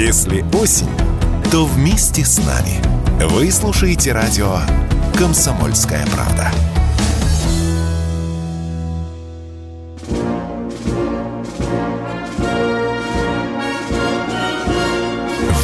[0.00, 0.96] Если осень,
[1.50, 2.80] то вместе с нами.
[3.30, 4.60] Вы слушаете радио
[5.18, 6.52] «Комсомольская правда».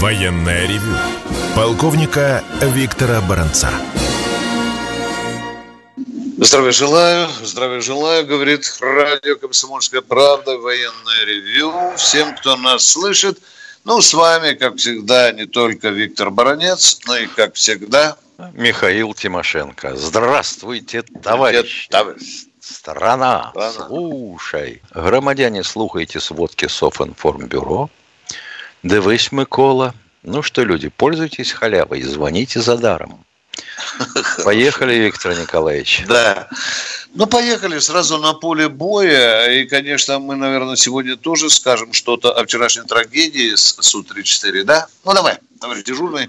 [0.00, 0.96] Военное ревю
[1.55, 3.71] полковника Виктора Баранца.
[6.39, 11.73] Здравия желаю, здравия желаю, говорит радио «Комсомольская правда», военное ревю.
[11.96, 13.38] Всем, кто нас слышит,
[13.84, 18.16] ну, с вами, как всегда, не только Виктор Баранец, но и, как всегда,
[18.52, 19.97] Михаил Тимошенко.
[19.97, 21.89] Здравствуйте, товарищ.
[21.89, 22.47] товарищ.
[22.61, 23.73] Страна, Страна.
[23.73, 24.83] слушай.
[24.95, 27.91] Громадяне, слухайте сводки Софинформбюро.
[28.83, 29.95] Дивись, Микола.
[30.23, 33.25] Ну что, люди, пользуйтесь халявой, звоните за даром.
[34.45, 36.05] Поехали, Виктор Николаевич.
[36.09, 36.48] Да.
[37.14, 39.48] Ну, поехали сразу на поле боя.
[39.48, 44.89] И, конечно, мы, наверное, сегодня тоже скажем что-то о вчерашней трагедии с Су-34, да?
[45.05, 46.28] Ну, давай, товарищ дежурный,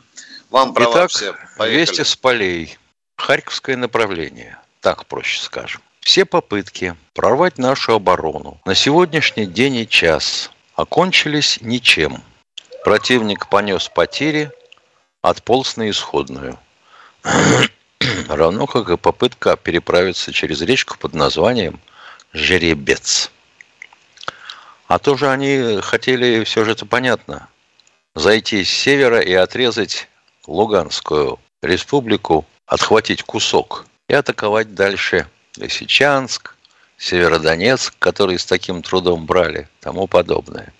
[0.51, 1.35] вам права Итак, все.
[1.57, 1.81] Поехали.
[1.81, 2.77] вести с полей.
[3.17, 5.81] Харьковское направление, так проще скажем.
[6.01, 12.21] Все попытки прорвать нашу оборону на сегодняшний день и час окончились ничем.
[12.83, 14.51] Противник понес потери,
[15.23, 16.59] отполз на исходную.
[18.27, 21.79] Равно как и попытка переправиться через речку под названием
[22.33, 23.31] Жеребец.
[24.87, 27.47] А то же они хотели, все же это понятно,
[28.13, 30.07] зайти с севера и отрезать
[30.47, 36.55] Луганскую республику, отхватить кусок и атаковать дальше Лисичанск,
[36.97, 40.73] Северодонецк, который с таким трудом брали, тому подобное.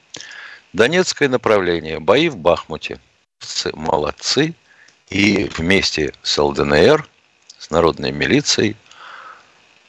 [0.74, 3.00] Донецкое направление, бои в Бахмуте.
[3.42, 4.54] Цы- Молодцы.
[5.10, 7.08] И вместе с ЛДНР,
[7.66, 8.76] с народной милицией,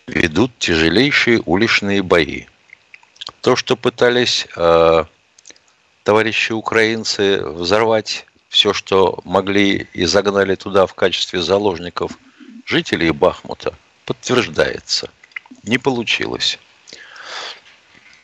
[0.06, 2.46] ведут тяжелейшие уличные бои.
[3.42, 5.05] То, что пытались э,
[6.02, 12.12] товарищи украинцы взорвать все, что могли и загнали туда в качестве заложников
[12.64, 13.75] жителей Бахмута,
[14.06, 15.10] подтверждается.
[15.62, 16.58] Не получилось.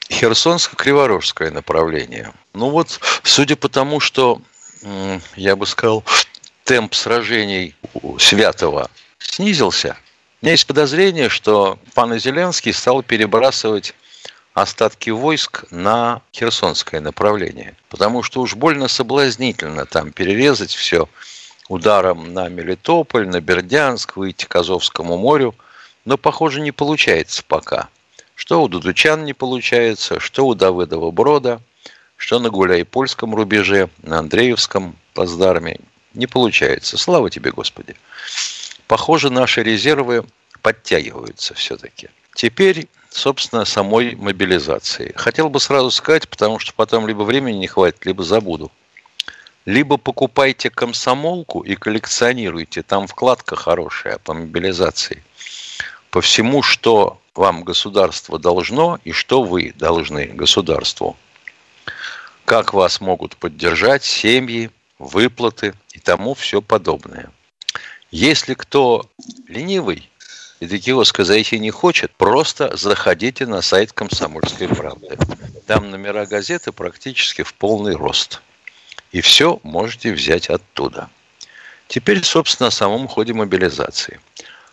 [0.09, 2.33] Херсонско-Криворожское направление.
[2.55, 4.41] Ну вот, судя по тому, что,
[5.37, 6.05] я бы сказал,
[6.65, 7.75] темп сражений
[8.19, 8.89] Святого
[9.23, 9.97] снизился,
[10.43, 13.95] у меня есть подозрение, что пан Зеленский стал перебрасывать
[14.55, 17.77] остатки войск на Херсонское направление.
[17.89, 21.09] Потому что уж больно соблазнительно там перерезать все
[21.69, 25.55] ударом на Мелитополь, на Бердянск, выйти к Азовскому морю.
[26.05, 27.89] Но, похоже, не получается пока.
[28.35, 31.61] Что у Дудучан не получается, что у Давыдова Брода,
[32.17, 35.79] что на Гуляй-Польском рубеже, на Андреевском плацдарме.
[36.15, 36.99] Не получается.
[36.99, 37.95] Слава тебе, Господи.
[38.87, 40.25] Похоже, наши резервы
[40.63, 42.09] подтягиваются все-таки.
[42.35, 45.13] Теперь, собственно, самой мобилизации.
[45.17, 48.71] Хотел бы сразу сказать, потому что потом либо времени не хватит, либо забуду.
[49.65, 52.83] Либо покупайте комсомолку и коллекционируйте.
[52.83, 55.23] Там вкладка хорошая по мобилизации.
[56.11, 61.17] По всему, что вам государство должно и что вы должны государству.
[62.45, 67.31] Как вас могут поддержать семьи, выплаты и тому все подобное.
[68.13, 69.09] Если кто
[69.49, 70.11] ленивый
[70.61, 75.17] и до киоска зайти не хочет, просто заходите на сайт «Комсомольской правды».
[75.67, 78.43] Там номера газеты практически в полный рост.
[79.13, 81.09] И все можете взять оттуда.
[81.89, 84.21] Теперь, собственно, о самом ходе мобилизации.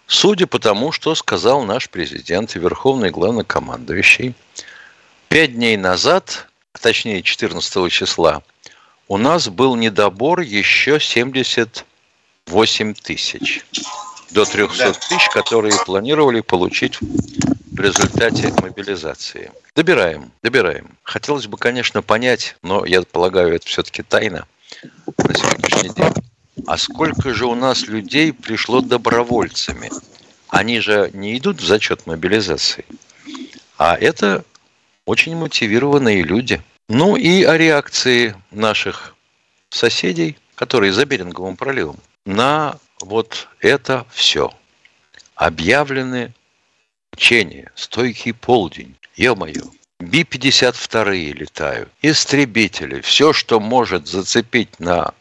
[0.06, 4.34] Судя по тому, что сказал наш президент и верховный главнокомандующий,
[5.30, 8.44] пять дней назад, точнее 14 числа,
[9.08, 11.00] у нас был недобор еще
[12.50, 13.62] 78 тысяч.
[14.32, 19.52] До 300 тысяч, которые планировали получить в результате мобилизации.
[19.76, 20.98] Добираем, добираем.
[21.04, 24.46] Хотелось бы, конечно, понять, но я полагаю, это все-таки тайна
[25.18, 26.14] на сегодняшний день.
[26.68, 29.90] А сколько же у нас людей пришло добровольцами?
[30.50, 32.86] Они же не идут в зачет мобилизации.
[33.78, 34.44] А это
[35.06, 36.62] очень мотивированные люди.
[36.90, 39.16] Ну и о реакции наших
[39.70, 44.52] соседей, которые за Беринговым проливом, на вот это все.
[45.36, 46.34] Объявлены
[47.14, 49.66] учения, стойкий полдень, ё-моё.
[50.00, 55.14] Би-52 летают, истребители, все, что может зацепить на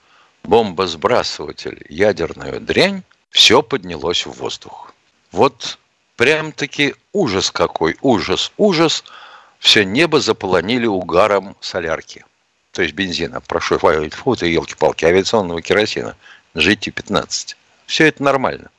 [0.44, 4.94] бомбосбрасыватель ядерную дрянь, все поднялось в воздух.
[5.32, 5.78] Вот
[6.16, 9.04] прям-таки ужас какой, ужас, ужас.
[9.58, 12.24] Все небо заполонили угаром солярки.
[12.72, 13.40] То есть бензина.
[13.40, 16.16] Прошу, фу ты, елки-палки, авиационного керосина.
[16.54, 17.56] GT-15.
[17.86, 18.70] Все это нормально.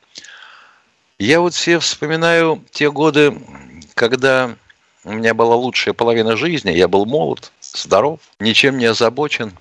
[1.18, 3.38] Я вот все вспоминаю те годы,
[3.94, 4.56] когда
[5.04, 9.54] у меня была лучшая половина жизни, я был молод, здоров, ничем не озабочен.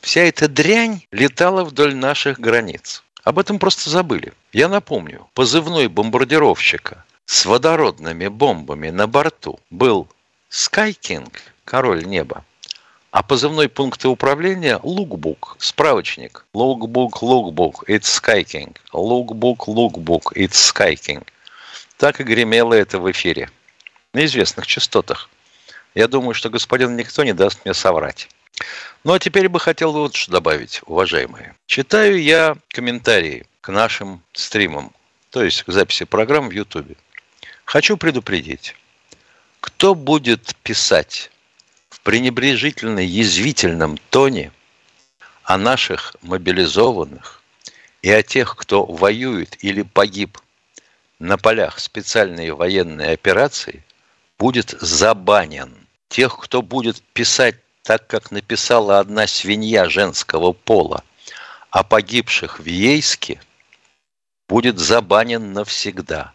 [0.00, 3.02] вся эта дрянь летала вдоль наших границ.
[3.24, 4.32] Об этом просто забыли.
[4.52, 10.08] Я напомню, позывной бомбардировщика с водородными бомбами на борту был
[10.48, 12.44] Скайкинг, король неба,
[13.10, 16.44] а позывной пункта управления– лукбук, справочник.
[16.52, 18.76] Лукбук, лукбук, it's Skyking.
[18.92, 21.26] Лукбук, лукбук, it's Skyking.
[21.96, 23.50] Так и гремело это в эфире.
[24.12, 25.30] На известных частотах.
[25.94, 28.28] Я думаю, что господин никто не даст мне соврать.
[29.04, 31.54] Ну а теперь бы хотел вот что добавить, уважаемые.
[31.66, 34.92] Читаю я комментарии к нашим стримам,
[35.30, 36.96] то есть к записи программ в Ютубе.
[37.64, 38.74] Хочу предупредить,
[39.60, 41.30] кто будет писать
[42.08, 44.50] в пренебрежительно-язвительном тоне
[45.42, 47.42] о наших мобилизованных
[48.00, 50.38] и о тех, кто воюет или погиб
[51.18, 53.84] на полях специальной военной операции,
[54.38, 55.86] будет забанен.
[56.08, 61.04] Тех, кто будет писать так, как написала одна свинья женского пола
[61.68, 63.38] о погибших в Ейске,
[64.48, 66.32] будет забанен навсегда.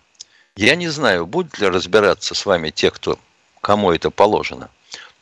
[0.56, 3.18] Я не знаю, будет ли разбираться с вами те, кто,
[3.60, 4.70] кому это положено,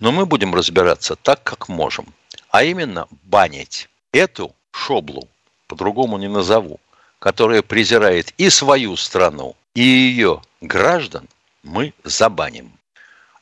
[0.02, 2.08] но мы будем разбираться так, как можем.
[2.50, 5.30] А именно банить эту шоблу,
[5.68, 6.80] по-другому не назову,
[7.20, 11.28] которая презирает и свою страну, и ее граждан,
[11.64, 12.72] мы забаним.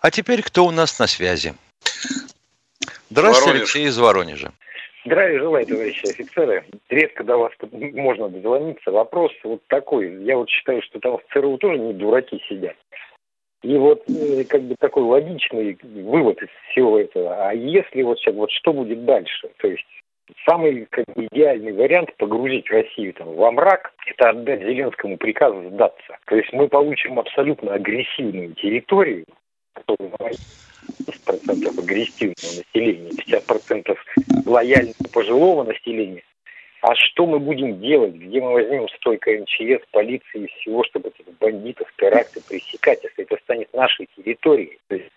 [0.01, 1.55] А теперь кто у нас на связи?
[3.09, 3.61] Здравствуйте, Воронеж.
[3.61, 4.51] Алексей из Воронежа.
[5.05, 6.65] Здравия желаю, товарищи офицеры.
[6.89, 8.91] Редко до вас можно дозвониться.
[8.91, 10.23] Вопрос вот такой.
[10.23, 12.75] Я вот считаю, что там в ЦРУ тоже не дураки сидят.
[13.61, 17.47] И вот э, как бы такой логичный вывод из всего этого.
[17.47, 19.49] А если вот сейчас, вот что будет дальше?
[19.57, 19.85] То есть
[20.47, 26.17] самый как бы, идеальный вариант погрузить Россию там, во мрак– это отдать Зеленскому приказ сдаться.
[26.25, 29.25] То есть мы получим абсолютно агрессивную территорию,
[29.73, 33.97] которую 50% агрессивного населения, 50%
[34.45, 36.23] лояльного пожилого населения.
[36.81, 38.13] А что мы будем делать?
[38.13, 43.37] Где мы возьмем столько МЧС, полиции и всего, чтобы этих бандитов, теракты пресекать, если это
[43.43, 44.79] станет нашей территорией?
[44.87, 45.09] То есть,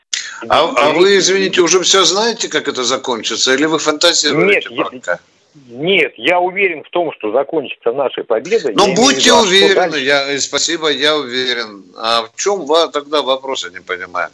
[0.49, 3.55] а, а вы, извините, уже все знаете, как это закончится?
[3.55, 5.20] Или вы фантазируете Нет, пока?
[5.69, 8.73] Нет, я уверен в том, что закончится наша победа.
[8.75, 11.85] Ну, будьте виду, уверены, я, спасибо, я уверен.
[11.97, 14.31] А в чем тогда вопрос, я не понимаю?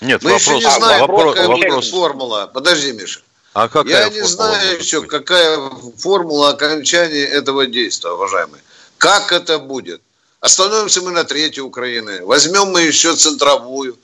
[0.00, 1.90] Нет, Мы вопрос, еще не знаем, вопрос, какая вопрос.
[1.90, 2.50] формула.
[2.52, 3.20] Подожди, Миша.
[3.58, 5.58] А какая Я не знаю еще, какая
[5.96, 8.62] формула окончания этого действия, уважаемые.
[8.98, 10.00] Как это будет?
[10.38, 13.98] Остановимся мы на третьей Украины, возьмем мы еще центровую,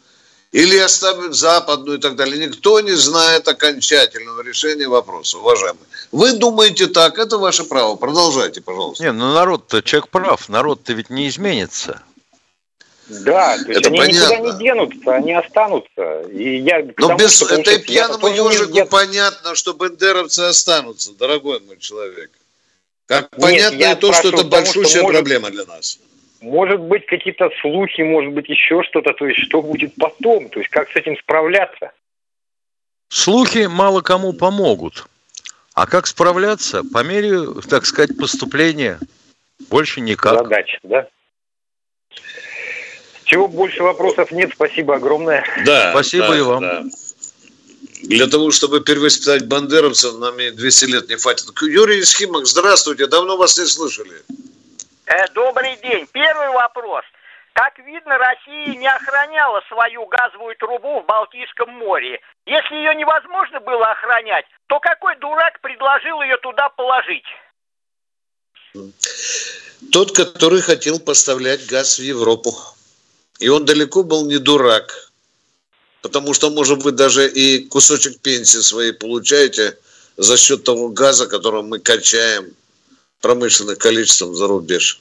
[0.51, 2.49] или оставим западную и так далее.
[2.49, 5.87] Никто не знает окончательного решения вопроса, уважаемые.
[6.11, 7.95] Вы думаете так, это ваше право.
[7.95, 9.05] Продолжайте, пожалуйста.
[9.05, 12.03] Не, ну народ-то, человек прав, народ-то ведь не изменится.
[13.09, 14.35] Да, то есть это они понятно.
[14.35, 16.21] никуда не денутся, они останутся.
[16.33, 18.89] И я Но тому, без что, этой пьяному ежику нет...
[18.89, 22.31] понятно, что бендеровцы останутся, дорогой мой человек.
[23.07, 25.99] Как Нет, понятно и то, что это большущая что может, проблема для нас.
[26.41, 29.13] Может быть, какие-то слухи, может быть, еще что-то.
[29.13, 30.49] То есть, что будет потом?
[30.49, 31.93] То есть, как с этим справляться?
[33.09, 35.07] Слухи мало кому помогут.
[35.75, 36.83] А как справляться?
[36.85, 38.99] По мере, так сказать, поступления.
[39.69, 40.39] Больше никак.
[40.39, 41.09] Задача, да?
[43.35, 45.45] Чего больше вопросов нет, спасибо огромное.
[45.67, 46.61] Да, спасибо да, и вам.
[46.61, 46.85] Да.
[48.05, 51.47] Для того, чтобы перевоспитать бандеровцев, нам и 200 лет не хватит.
[51.63, 54.23] Юрий Исхимок, здравствуйте, давно вас не слышали.
[55.07, 56.07] Э, добрый день.
[56.13, 57.03] Первый вопрос.
[57.55, 62.21] Как видно, Россия не охраняла свою газовую трубу в Балтийском море.
[62.47, 67.27] Если ее невозможно было охранять, то какой дурак предложил ее туда положить?
[69.91, 72.55] Тот, который хотел поставлять газ в Европу.
[73.39, 75.11] И он далеко был не дурак,
[76.03, 79.77] потому что, может быть, даже и кусочек пенсии своей получаете
[80.17, 82.53] за счет того газа, который мы качаем
[83.21, 85.01] промышленным количеством за рубеж.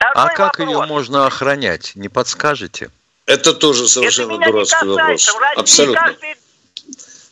[0.00, 0.68] а как вопрос.
[0.68, 1.92] ее можно охранять?
[1.94, 2.90] Не подскажете?
[3.26, 5.26] Это тоже совершенно Это дурацкий вопрос.
[5.26, 6.00] В России Абсолютно.
[6.00, 6.36] Каждый,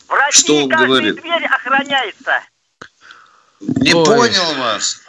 [0.09, 1.17] в России Что он говорит?
[1.21, 2.43] дверь охраняется.
[3.61, 4.05] Не Ой.
[4.05, 5.01] понял вас.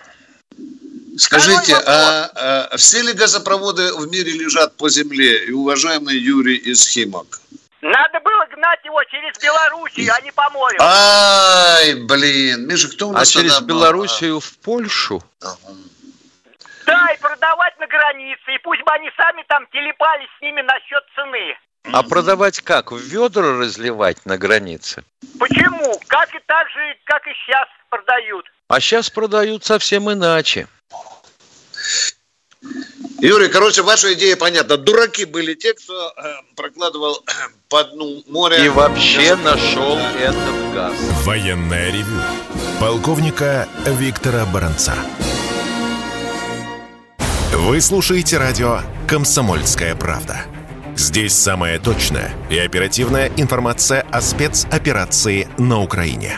[1.17, 5.45] Скажите, а, а все ли газопроводы в мире лежат по земле?
[5.45, 7.39] И уважаемый Юрий из Химок.
[7.81, 10.77] Надо было гнать его через Белоруссию, а не по морю.
[10.81, 12.67] Ай, блин.
[12.67, 15.23] Миша, кто у нас А через Белоруссию в Польшу?
[16.85, 18.55] Да, и продавать на границе.
[18.55, 21.57] И пусть бы они сами там телепались с ними насчет цены.
[21.93, 22.91] А продавать как?
[22.91, 25.03] В ведра разливать на границе?
[25.39, 25.99] Почему?
[26.07, 28.45] Как и так же, как и сейчас продают.
[28.67, 30.67] А сейчас продают совсем иначе.
[33.21, 34.77] Юрий, короче, ваша идея понятна.
[34.77, 37.31] Дураки были те, кто э, прокладывал э,
[37.69, 38.63] по дну моря...
[38.63, 40.93] И вообще нашел этот газ.
[41.23, 42.21] Военное ревю.
[42.79, 44.93] Полковника Виктора Баранца.
[47.53, 50.41] Вы слушаете радио «Комсомольская правда».
[50.95, 56.37] Здесь самая точная и оперативная информация о спецоперации на Украине.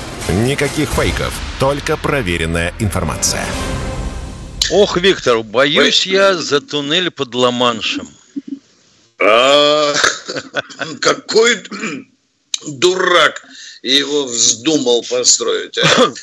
[0.31, 3.45] Никаких фейков, только проверенная информация.
[4.71, 8.07] Ох, Виктор, боюсь я за туннель под Ла-Маншем.
[9.19, 9.93] А,
[11.01, 11.61] какой
[12.65, 13.43] дурак
[13.81, 15.77] его вздумал построить.
[15.77, 16.13] а?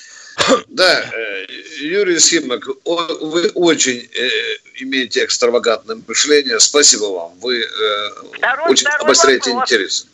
[0.69, 1.47] Да, э,
[1.81, 4.29] Юрий Симок, о- вы очень э,
[4.77, 6.61] имеете экстравагантное мышление.
[6.61, 7.39] Спасибо вам.
[7.41, 8.11] Вы э,
[8.69, 10.07] очень обостряете интерес.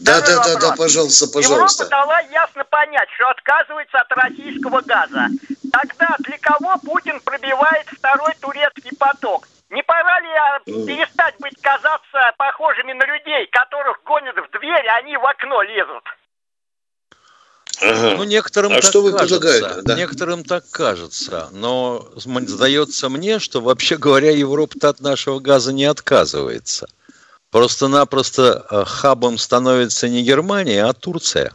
[0.00, 0.78] Да, да, да, да, вопрос.
[0.78, 1.88] пожалуйста, Европа пожалуйста.
[1.88, 5.28] дала ясно понять, что отказывается от российского газа.
[5.72, 9.48] Тогда для кого Путин пробивает второй турецкий поток?
[9.70, 14.98] Не пора ли а, перестать быть казаться похожими на людей, которых гонят в дверь, а
[14.98, 16.04] они в окно лезут?
[17.80, 18.16] Ага.
[18.16, 19.40] Ну, некоторым А так что вы кажется.
[19.40, 19.94] предлагаете, да?
[19.96, 21.48] Некоторым так кажется.
[21.52, 26.86] Но сдается мне, что, вообще говоря, Европа от нашего газа не отказывается.
[27.54, 31.52] Просто-напросто э, хабом становится не Германия, а Турция.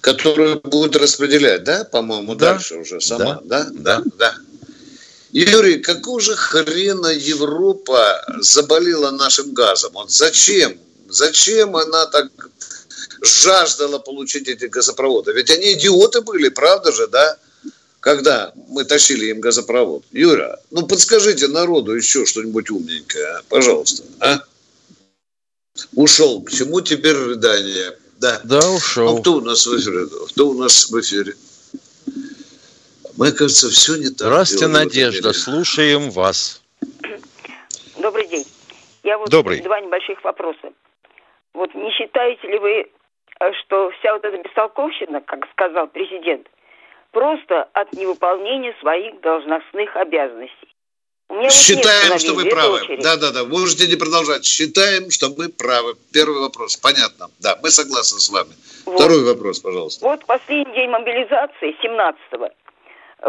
[0.00, 2.52] Которую будет распределять, да, по-моему, Да.
[2.52, 3.64] дальше уже сама, Да.
[3.64, 3.70] да?
[3.72, 4.34] Да, да.
[5.32, 9.90] Юрий, какого же хрена Европа заболела нашим газом?
[9.94, 10.78] Вот зачем?
[11.08, 12.28] Зачем она так
[13.22, 15.32] жаждала получить эти газопроводы?
[15.32, 17.36] Ведь они идиоты были, правда же, да?
[18.00, 20.04] Когда мы тащили им газопровод.
[20.10, 23.42] Юра, ну подскажите народу еще что-нибудь умненькое, а?
[23.48, 24.04] пожалуйста.
[24.20, 24.38] А?
[25.94, 26.42] Ушел.
[26.42, 27.96] К чему теперь рыдание?
[28.18, 28.40] Да.
[28.44, 29.20] Да, Ну, ушел.
[29.20, 30.06] кто у нас в эфире?
[30.30, 31.34] Кто у нас в эфире?
[33.18, 34.28] Мне кажется, все не так.
[34.28, 35.32] Здравствуйте, Надежда.
[35.34, 36.62] Слушаем вас.
[37.98, 38.46] Добрый день.
[39.02, 39.60] Я вот Добрый.
[39.60, 40.72] два небольших вопроса.
[41.52, 46.46] Вот не считаете ли вы, э, что вся вот эта бестолковщина, как сказал президент,
[47.12, 50.68] просто от невыполнения своих должностных обязанностей?
[51.50, 52.80] Считаем, что вы правы.
[53.00, 53.44] Да, да, да.
[53.44, 54.44] Можете не продолжать.
[54.44, 55.94] Считаем, что мы правы.
[56.12, 56.76] Первый вопрос.
[56.76, 57.30] Понятно.
[57.38, 58.50] Да, мы согласны с вами.
[58.86, 58.96] Вот.
[58.96, 60.04] Второй вопрос, пожалуйста.
[60.04, 62.48] Вот последний день мобилизации, 17-го,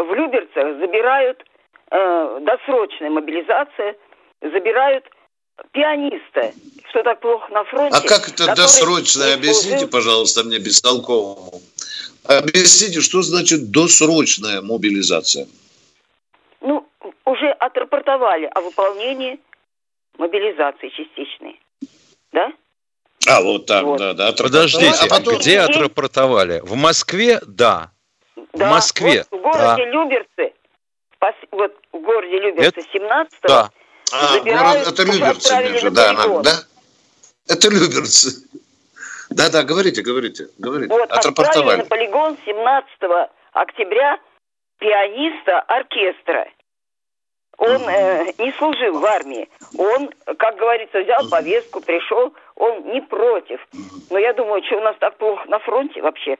[0.02, 1.44] в Люберцах забирают,
[1.92, 3.94] э, досрочная мобилизация,
[4.40, 5.04] забирают
[5.72, 6.52] пианиста,
[6.90, 7.96] что так плохо на фронте.
[7.96, 9.26] А как это который досрочно?
[9.26, 9.88] не Объясните, служил.
[9.88, 11.60] пожалуйста, мне бестолковому.
[12.24, 15.46] Объясните, что значит досрочная мобилизация?
[16.60, 16.86] Ну,
[17.24, 19.40] уже отрапортовали о выполнении
[20.18, 21.60] мобилизации частичной.
[22.32, 22.52] Да?
[23.28, 23.98] А, вот так, Вот.
[23.98, 24.32] да, да.
[24.32, 25.38] Подождите, А потом...
[25.38, 26.60] где отрапортовали?
[26.64, 27.40] В Москве?
[27.46, 27.90] Да.
[28.54, 30.52] Да, Москве, Вот в городе Люберцы,
[31.20, 33.70] пос- вот в городе Люберцы 17 Да.
[34.12, 36.52] А, забирают, город- это Люберцы, на да, да?
[37.48, 38.30] Это Люберцы.
[39.34, 40.92] Да, да, говорите, говорите, говорите.
[40.92, 41.82] Вот отправили на Отрапортовали.
[41.88, 42.90] полигон 17
[43.52, 44.18] октября
[44.78, 46.48] пианиста оркестра.
[47.58, 49.48] Он э, не служил в армии.
[49.76, 52.34] Он, как говорится, взял повестку, пришел.
[52.56, 53.60] Он не против.
[54.10, 56.36] Но я думаю, что у нас так плохо на фронте вообще.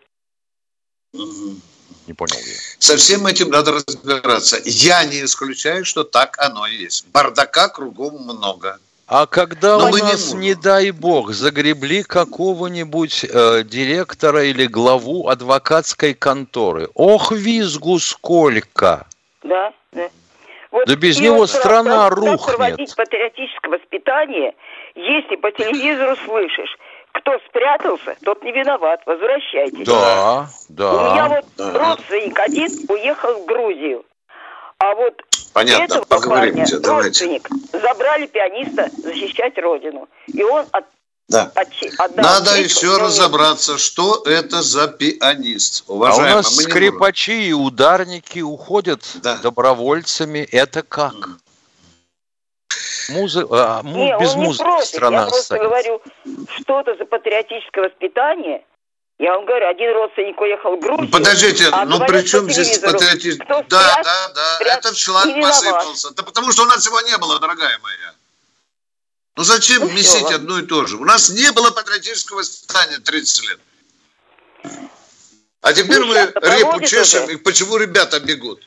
[1.12, 2.54] Не понял я.
[2.78, 4.58] Со всем этим надо разбираться.
[4.64, 7.06] Я не исключаю, что так оно и есть.
[7.12, 8.80] Бардака кругом много.
[9.14, 10.40] А когда Но у мы не нас, можем.
[10.40, 19.06] не, дай бог, загребли какого-нибудь э, директора или главу адвокатской конторы, ох, визгу сколько!
[19.42, 20.08] Да, да.
[20.70, 22.46] Вот Да без и него вот страна как рухнет.
[22.46, 24.54] проводить патриотическое воспитание,
[24.94, 26.74] если по телевизору слышишь,
[27.12, 29.86] кто спрятался, тот не виноват, возвращайтесь.
[29.86, 31.28] Да, У меня да.
[31.28, 31.78] вот Да.
[31.96, 34.06] родственник один уехал в Грузию.
[34.82, 35.14] А вот
[35.52, 37.08] Понятно, этого поговорите, парня, давайте.
[37.08, 40.08] родственник, забрали пианиста защищать родину.
[40.26, 40.86] И он от,
[41.28, 41.52] Да.
[42.16, 45.84] Надо еще разобраться, что это за пианист.
[45.88, 49.36] А у Уважаемый, нас скрипачи и ударники уходят Да.
[49.36, 50.40] добровольцами.
[50.50, 51.14] Это как?
[53.10, 53.46] Музы...
[53.50, 54.86] а, му- Не, Без он не музыки против.
[54.88, 56.02] страна Я просто говорю,
[56.60, 58.64] что это за патриотическое воспитание.
[59.18, 61.10] Я вам говорю, один родственник уехал в Грузию.
[61.10, 63.44] Подождите, а ну при чем здесь патриотизм?
[63.48, 65.40] Да, да, да, спрят- этот виноват.
[65.42, 66.10] посыпался.
[66.14, 68.14] Да потому что у нас его не было, дорогая моя.
[69.36, 70.96] Ну зачем ну, месить все, одно и то же?
[70.96, 73.60] У нас не было патриотического воспитания 30 лет.
[75.62, 78.66] А теперь ну, мы репу чешем, и почему ребята бегут?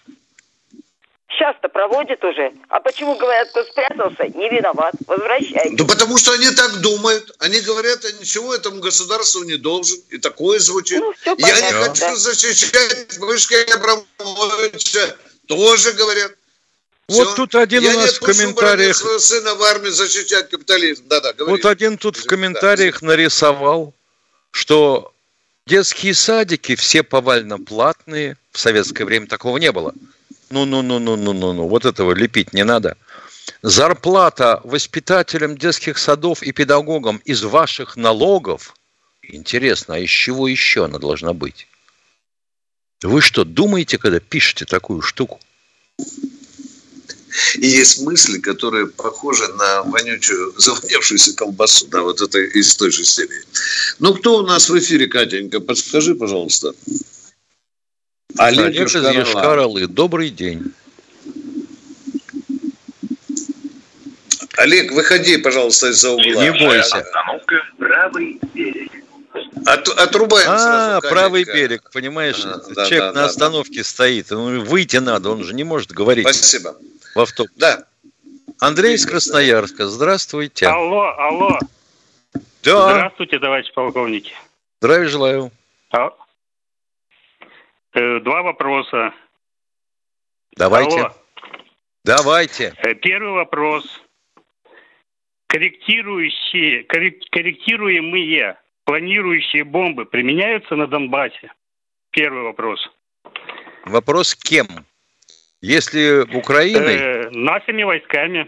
[1.36, 2.54] Сейчас-то проводит уже.
[2.70, 5.78] А почему говорят, кто спрятался, не виноват, возвращайтесь.
[5.78, 7.36] Да потому что они так думают.
[7.40, 10.00] Они говорят, а ничего этому государству не должен.
[10.12, 11.00] И такое звучит.
[11.00, 12.16] Ну, Я понятно, не хочу да.
[12.16, 15.18] защищать Вышки Абрамовича.
[15.48, 16.32] Тоже говорят.
[17.08, 17.36] Вот Все.
[17.36, 18.96] тут один Я у нас в комментариях...
[18.96, 21.04] своего сына в армии защищать капитализм.
[21.08, 23.08] Да-да, Вот один тут в комментариях да.
[23.08, 23.94] нарисовал,
[24.52, 25.14] что
[25.68, 28.38] детские садики все повально платные.
[28.52, 29.94] В советское время такого не было.
[30.50, 31.68] Ну-ну-ну-ну-ну-ну-ну.
[31.68, 32.98] Вот этого лепить не надо.
[33.62, 38.76] Зарплата воспитателям детских садов и педагогам из ваших налогов.
[39.24, 41.68] Интересно, а из чего еще она должна быть?
[43.02, 45.40] Вы что, думаете, когда пишете такую штуку?
[47.56, 51.88] И есть мысли, которые похожи на вонючую, завонявшуюся колбасу.
[51.88, 53.44] Да, вот это из той же серии.
[54.00, 55.60] Ну, кто у нас в эфире, Катенька?
[55.60, 56.74] Подскажи, пожалуйста.
[58.38, 59.88] Олег, Олег из Ешкаралы.
[59.88, 60.74] Добрый день.
[64.58, 66.24] Олег, выходи, пожалуйста, из-за угла.
[66.24, 66.98] Не бойся.
[66.98, 68.92] Остановка «Правый берег».
[69.66, 71.10] От, отрубаем а, сразу.
[71.10, 72.42] правый берег, понимаешь?
[72.46, 73.84] А, да, Человек да, на остановке да.
[73.84, 74.30] стоит.
[74.30, 76.26] Ну, выйти надо, он же не может говорить.
[76.26, 76.76] Спасибо.
[77.16, 77.52] В автобус.
[77.58, 77.84] Да.
[78.60, 80.68] Андрей из Красноярска, здравствуйте.
[80.68, 81.60] Алло, алло.
[82.64, 82.92] Да.
[82.92, 84.26] Здравствуйте, товарищ полковник.
[84.80, 85.52] Здравия желаю.
[85.92, 86.12] А,
[87.96, 89.14] два вопроса.
[90.56, 91.00] Давайте.
[91.00, 91.14] Алло.
[92.04, 92.74] Давайте.
[92.78, 93.86] Э, первый вопрос.
[95.48, 101.52] Корректирующие, корректируемые планирующие бомбы применяются на Донбассе?
[102.12, 102.80] Первый вопрос.
[103.86, 104.68] Вопрос кем?
[105.62, 106.96] Если Украиной...
[106.96, 108.48] Э, нашими войсками.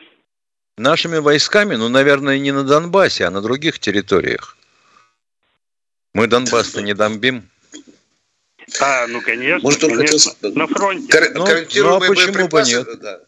[0.78, 1.76] Нашими войсками?
[1.76, 4.56] Ну, наверное, не на Донбассе, а на других территориях.
[6.14, 7.50] Мы Донбасс-то не домбим.
[8.82, 10.32] А, ну конечно, Может, он конечно.
[10.32, 10.54] Хотел...
[10.54, 11.12] На фронте.
[11.12, 13.00] Кор- ну, ну а почему бы нет?
[13.00, 13.20] Да.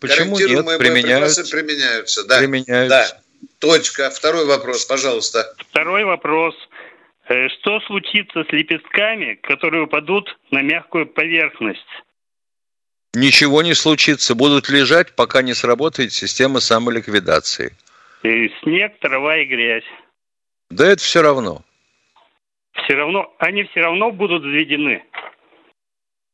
[0.00, 0.78] Почему нет?
[0.78, 1.44] Применяются.
[1.44, 2.24] применяются.
[2.24, 2.38] Да.
[2.38, 2.88] Применяются.
[2.88, 3.20] Да.
[3.58, 4.10] Точка.
[4.10, 5.54] Второй вопрос, пожалуйста.
[5.70, 6.54] Второй вопрос.
[7.28, 11.80] Э, что случится с лепестками, которые упадут на мягкую поверхность?
[13.14, 14.34] Ничего не случится.
[14.34, 17.76] Будут лежать, пока не сработает система самоликвидации.
[18.22, 19.84] И снег, трава и грязь.
[20.70, 21.64] Да это все равно
[22.84, 25.04] все равно, они все равно будут введены.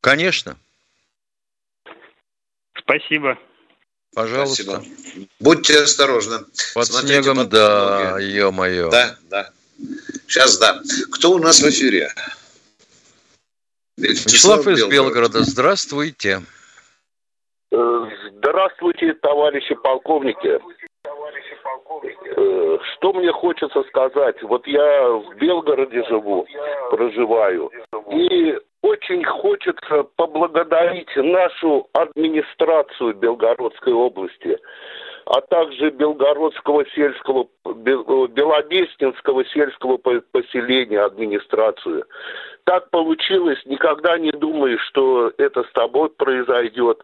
[0.01, 0.57] Конечно.
[2.77, 3.39] Спасибо.
[4.15, 4.63] Пожалуйста.
[4.63, 5.27] Спасибо.
[5.41, 6.41] Будьте осторожны.
[6.75, 8.91] Под Смотрите снегом, под да, ё-моё.
[8.91, 9.51] Да, да.
[10.27, 10.81] Сейчас, да.
[11.13, 12.13] Кто у нас в эфире?
[13.97, 15.45] Вячеслав, из Белгорода.
[15.45, 16.43] Здравствуйте.
[17.71, 17.77] Э,
[18.33, 20.61] здравствуйте, товарищи полковники.
[22.03, 24.43] Э, что мне хочется сказать?
[24.43, 26.47] Вот я в Белгороде живу,
[26.91, 27.71] проживаю,
[28.11, 34.59] и очень хочется поблагодарить нашу администрацию Белгородской области,
[35.27, 42.05] а также Белгородского сельского, Белобестинского сельского поселения администрацию.
[42.65, 47.03] Так получилось, никогда не думаешь, что это с тобой произойдет.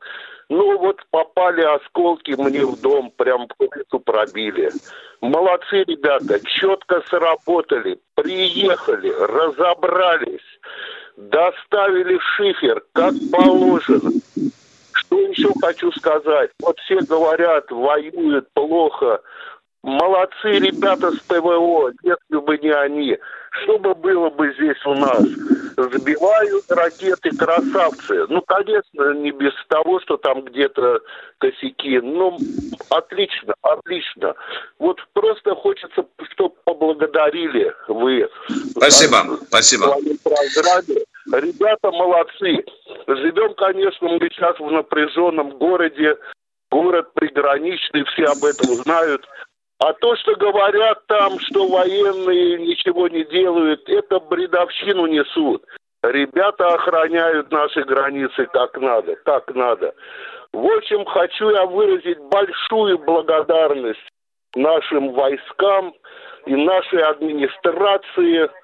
[0.49, 4.71] Ну вот попали осколки мне в дом, прям крышу пробили.
[5.21, 10.41] Молодцы ребята, четко сработали, приехали, разобрались,
[11.17, 14.13] доставили шифер, как положено.
[14.99, 16.51] Что еще хочу сказать?
[16.61, 19.21] Вот все говорят, воюют плохо.
[19.83, 23.17] Молодцы ребята с ПВО, если бы не они.
[23.63, 25.23] Что бы было бы здесь у нас?
[25.23, 28.27] Сбивают ракеты красавцы.
[28.29, 31.01] Ну, конечно, не без того, что там где-то
[31.39, 32.01] косяки.
[32.01, 32.37] Ну,
[32.91, 34.35] отлично, отлично.
[34.81, 38.29] Вот просто хочется, чтобы поблагодарили вы.
[38.77, 39.95] Спасибо, спасибо.
[41.33, 42.65] Ребята молодцы.
[43.07, 46.17] Живем, конечно, мы сейчас в напряженном городе.
[46.71, 49.27] Город приграничный, все об этом знают.
[49.79, 55.65] А то, что говорят там, что военные ничего не делают, это бредовщину несут.
[56.03, 59.95] Ребята охраняют наши границы как надо, как надо.
[60.53, 64.01] В общем, хочу я выразить большую благодарность
[64.55, 65.95] нашим войскам
[66.47, 68.49] и нашей администрации–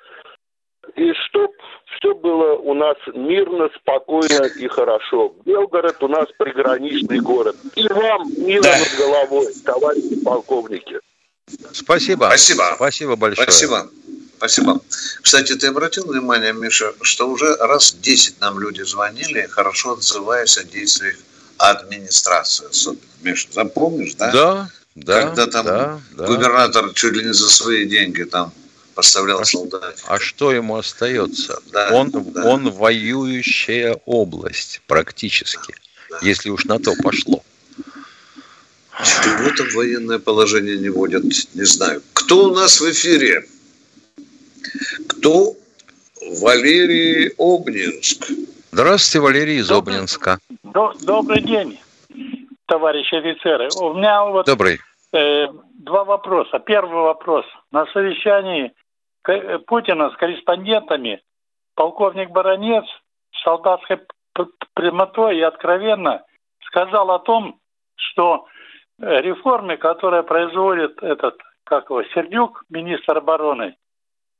[0.97, 1.51] и чтоб
[1.97, 5.35] все было у нас мирно, спокойно и хорошо.
[5.45, 7.57] Белгород у нас приграничный город.
[7.75, 8.79] И вам мира да.
[8.79, 11.01] над головой, товарищи полковники.
[11.73, 12.27] Спасибо.
[12.27, 12.73] Спасибо.
[12.77, 13.47] Спасибо большое.
[13.47, 13.91] Спасибо.
[14.37, 14.81] Спасибо.
[15.23, 20.65] Кстати, ты обратил внимание, Миша, что уже раз 10 нам люди звонили, хорошо отзываясь о
[20.65, 21.17] действиях
[21.59, 23.01] администрации особенно.
[23.23, 24.33] Миша, запомнишь, да?
[24.33, 26.27] Да, Да, когда там да, да.
[26.27, 28.53] губернатор чуть ли не за свои деньги там
[28.95, 30.03] поставлял А, солдат.
[30.07, 31.61] а что ему остается?
[31.73, 32.45] Да, он, да.
[32.47, 35.75] он воюющая область практически,
[36.23, 37.43] если уж на то пошло.
[39.03, 42.01] Чего там военное положение не вводят, не знаю.
[42.13, 43.45] Кто у нас в эфире?
[45.09, 45.55] Кто?
[46.41, 48.31] Валерий Обнинск.
[48.73, 50.39] Здравствуйте, Валерий из Обнинска.
[50.63, 51.79] До- Добрый день,
[52.67, 53.69] товарищи офицеры.
[53.77, 54.79] У меня вот Добрый.
[55.13, 55.47] э,
[55.81, 56.59] два вопроса.
[56.61, 57.45] Первый вопрос.
[57.73, 58.73] На совещании
[59.67, 61.23] Путина с корреспондентами
[61.75, 62.85] полковник Баранец
[63.33, 64.01] с солдатской
[64.75, 66.23] прямотой и откровенно
[66.67, 67.59] сказал о том,
[67.97, 68.47] что
[69.01, 73.77] э, реформы, которые производит этот, как его, Сердюк, министр обороны,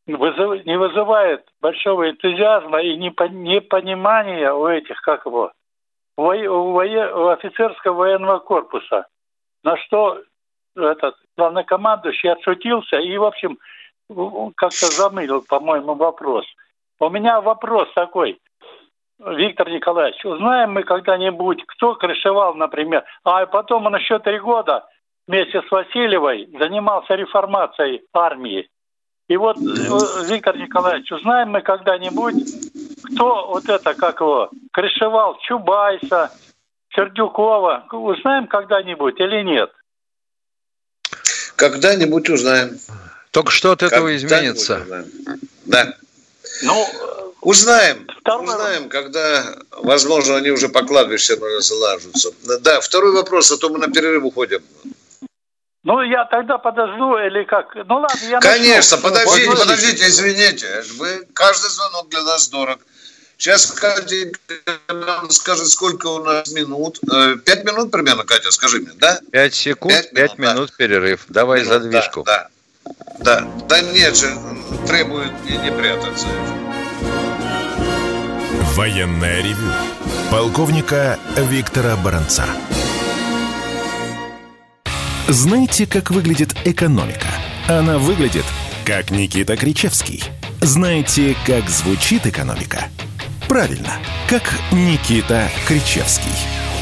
[0.07, 5.53] не вызывает большого энтузиазма и непо- непонимания у этих, как его,
[6.17, 6.79] у
[7.29, 9.07] офицерского военного корпуса.
[9.63, 10.21] На что
[10.77, 13.59] этот главнокомандующий отшутился и, в общем,
[14.09, 16.45] в- как-то замылил, по-моему, вопрос.
[17.01, 18.39] У меня вопрос такой,
[19.19, 24.87] Виктор Николаевич, узнаем мы когда-нибудь, кто крышевал, например, а потом он еще три года
[25.27, 28.69] вместе с Васильевой занимался реформацией армии.
[29.29, 32.35] И вот, э, Виктор Николаевич, узнаем мы когда-нибудь,
[33.15, 36.31] кто вот это, как его, крышевал Чубайса,
[36.95, 39.71] Сердюкова, узнаем когда-нибудь или нет?
[41.57, 42.71] Когда-нибудь узнаем.
[43.35, 44.81] Только что от этого Когда-нибудь изменится.
[44.81, 45.11] узнаем.
[45.67, 45.95] Да.
[46.63, 46.89] Ну,
[47.41, 48.07] Узнаем.
[48.21, 52.31] Второй Узнаем, когда, возможно, они уже по кладбищу залажутся.
[52.61, 54.63] Да, второй вопрос, а то мы на перерыв уходим.
[55.83, 57.75] ну я тогда подожду или как?
[57.75, 59.11] Ну ладно, я Конечно, начну.
[59.11, 60.85] подождите, Вот, подождите, извините.
[60.97, 62.79] Вы, каждый звонок для нас дорог.
[63.37, 64.31] Сейчас Катя
[64.89, 67.01] нам скажет, сколько у нас минут.
[67.13, 69.19] Э, Пять минут примерно, Катя, скажи мне, да?
[69.33, 71.25] Пять секунд, Пять пять минут, минут перерыв.
[71.29, 72.23] Давай Минут, задвижку.
[72.23, 72.49] Да, да,
[73.21, 73.47] да.
[73.69, 74.29] Да нет же,
[74.87, 76.27] требует и не прятаться.
[78.75, 79.71] Военное ревю
[80.31, 82.45] полковника Виктора Баранца.
[85.29, 87.29] Знаете, как выглядит экономика?
[87.69, 88.45] Она выглядит,
[88.85, 90.23] как Никита Кричевский.
[90.61, 92.89] Знаете, как звучит экономика?
[93.49, 93.93] Правильно,
[94.29, 94.43] как
[94.73, 96.33] Никита Кричевский.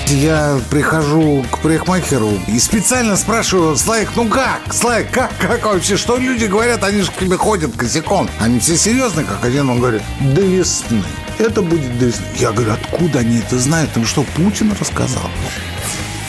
[0.07, 4.73] Я прихожу к парикмахеру и специально спрашиваю, Слайк, ну как?
[4.73, 5.97] Слайк, как, как вообще?
[5.97, 6.85] Что люди говорят?
[6.85, 8.29] Они же к тебе ходят косяком.
[8.41, 9.71] Они все серьезные, как один.
[9.71, 11.03] Он говорит, до весны.
[11.39, 12.25] Это будет до весны.
[12.37, 13.91] Я говорю, откуда они это знают?
[13.97, 15.31] Ну что, Путин рассказал?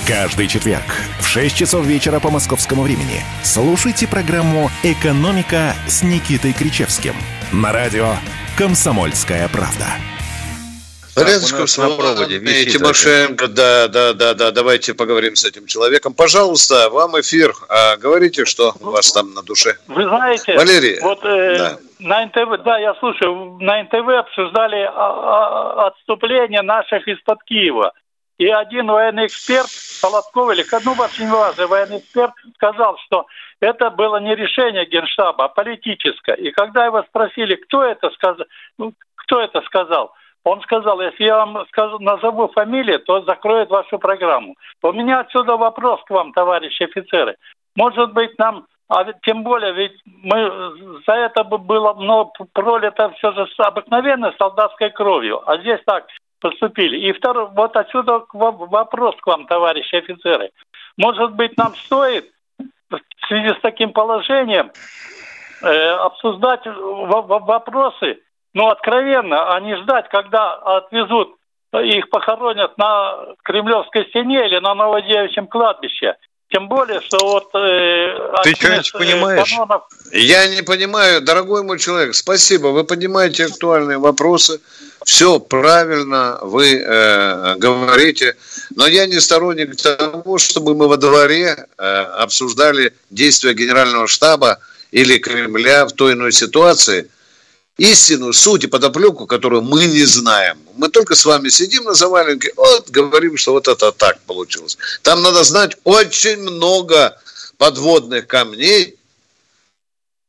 [0.08, 0.84] Каждый четверг
[1.20, 7.16] в 6 часов вечера по московскому времени слушайте программу «Экономика» с Никитой Кричевским
[7.54, 8.16] на радио
[8.58, 9.88] «Комсомольская правда».
[11.16, 16.16] С на проводе висит Тимошенко, да, да, да, да, давайте поговорим с этим человеком.
[16.16, 17.54] Пожалуйста, вам эфир.
[17.70, 19.78] А, говорите, что у вас там на душе.
[19.88, 21.78] Вы знаете, Валерий, вот э, да.
[22.00, 27.94] на НТВ, да, я слушаю, на НТВ обсуждали а, а, отступление наших из-под Киева.
[28.40, 33.28] И один военный эксперт, Солодков или, ну, вообще не важно, военный эксперт сказал, что
[33.60, 36.36] это было не решение Генштаба, а политическое.
[36.36, 38.48] И когда его спросили, кто это сказал,
[38.80, 40.14] ну, кто это сказал,
[40.44, 44.56] он сказал, если я вам скажу, назову фамилию, то закроет вашу программу.
[44.82, 47.38] У меня отсюда вопрос к вам, товарищи офицеры.
[47.76, 53.10] Может быть, нам, а ведь тем более, ведь мы за это бы было много пролито
[53.18, 56.08] все же с обыкновенной солдатской кровью, а здесь так
[56.42, 56.98] поступили.
[56.98, 60.52] И второй, вот отсюда вопрос к вам, товарищи офицеры.
[60.98, 62.30] Может быть, нам стоит
[62.90, 64.72] в связи с таким положением
[65.64, 68.20] э, обсуждать вопросы,
[68.54, 71.36] ну, откровенно, а не ждать, когда отвезут,
[71.74, 76.16] их похоронят на Кремлевской стене или на Новодевичьем кладбище.
[76.50, 77.50] Тем более, что вот...
[77.56, 79.50] Э, Ты что-нибудь э, понимаешь?
[79.50, 84.62] канонов Я не понимаю, дорогой мой человек, спасибо, вы понимаете актуальные вопросы,
[85.04, 88.36] все правильно вы э, говорите,
[88.76, 94.60] но я не сторонник того, чтобы мы во дворе э, обсуждали действия Генерального штаба
[94.92, 97.10] или Кремля в той или иной ситуации.
[97.78, 100.60] Истину, суть и подоплеку, которую мы не знаем.
[100.76, 104.78] Мы только с вами сидим на заваленке, вот говорим, что вот это так получилось.
[105.02, 107.20] Там надо знать очень много
[107.58, 108.96] подводных камней,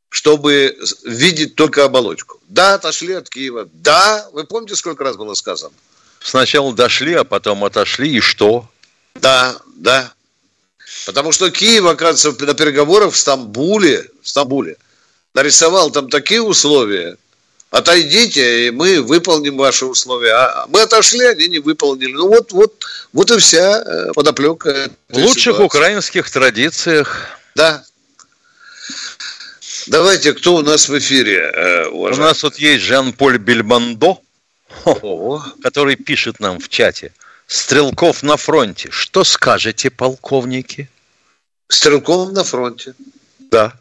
[0.09, 2.39] чтобы видеть только оболочку.
[2.47, 3.69] Да, отошли от Киева.
[3.73, 5.73] Да, вы помните, сколько раз было сказано?
[6.21, 8.67] Сначала дошли, а потом отошли, и что?
[9.15, 10.11] Да, да.
[11.05, 14.77] Потому что Киев, оказывается, на переговорах в Стамбуле, в Стамбуле
[15.35, 17.17] нарисовал там такие условия,
[17.75, 20.33] отойдите, и мы выполним ваши условия.
[20.33, 22.13] А мы отошли, они не выполнили.
[22.13, 24.89] Ну вот, вот, вот и вся э, подоплека.
[25.09, 25.63] В лучших ситуации.
[25.63, 27.37] украинских традициях.
[27.53, 27.83] Да.
[29.87, 31.51] Давайте, кто у нас в эфире?
[31.53, 34.19] Э, у нас вот есть Жан-Поль Бельмондо,
[35.61, 37.11] который пишет нам в чате.
[37.45, 38.89] Стрелков на фронте.
[38.89, 40.89] Что скажете, полковники?
[41.67, 42.93] Стрелков на фронте.
[43.51, 43.73] Да.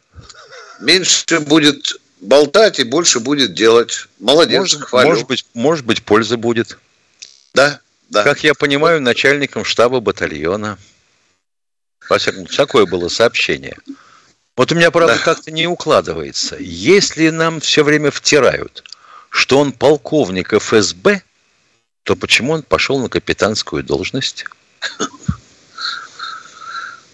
[0.80, 4.08] Меньше будет болтать и больше будет делать.
[4.18, 5.08] Молодец, может, хвалю.
[5.10, 6.78] Может быть, может быть, польза будет.
[7.52, 8.24] Да, да.
[8.24, 10.78] Как я понимаю, начальником штаба батальона.
[12.08, 13.76] Во всяком такое было сообщение.
[14.56, 15.22] Вот у меня, правда, да.
[15.22, 16.56] как-то не укладывается.
[16.58, 18.84] Если нам все время втирают,
[19.30, 21.22] что он полковник ФСБ,
[22.02, 24.44] то почему он пошел на капитанскую должность?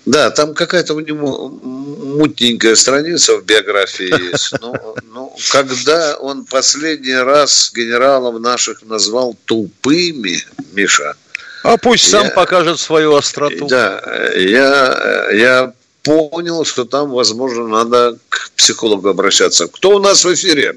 [0.07, 4.53] Да, там какая-то у него мутненькая страница в биографии есть.
[4.61, 4.75] Ну,
[5.13, 11.15] ну, когда он последний раз генералов наших назвал тупыми, Миша.
[11.63, 13.67] А пусть я, сам покажет свою остроту.
[13.67, 14.01] Да,
[14.35, 19.67] я, я понял, что там, возможно, надо к психологу обращаться.
[19.69, 20.77] Кто у нас в эфире?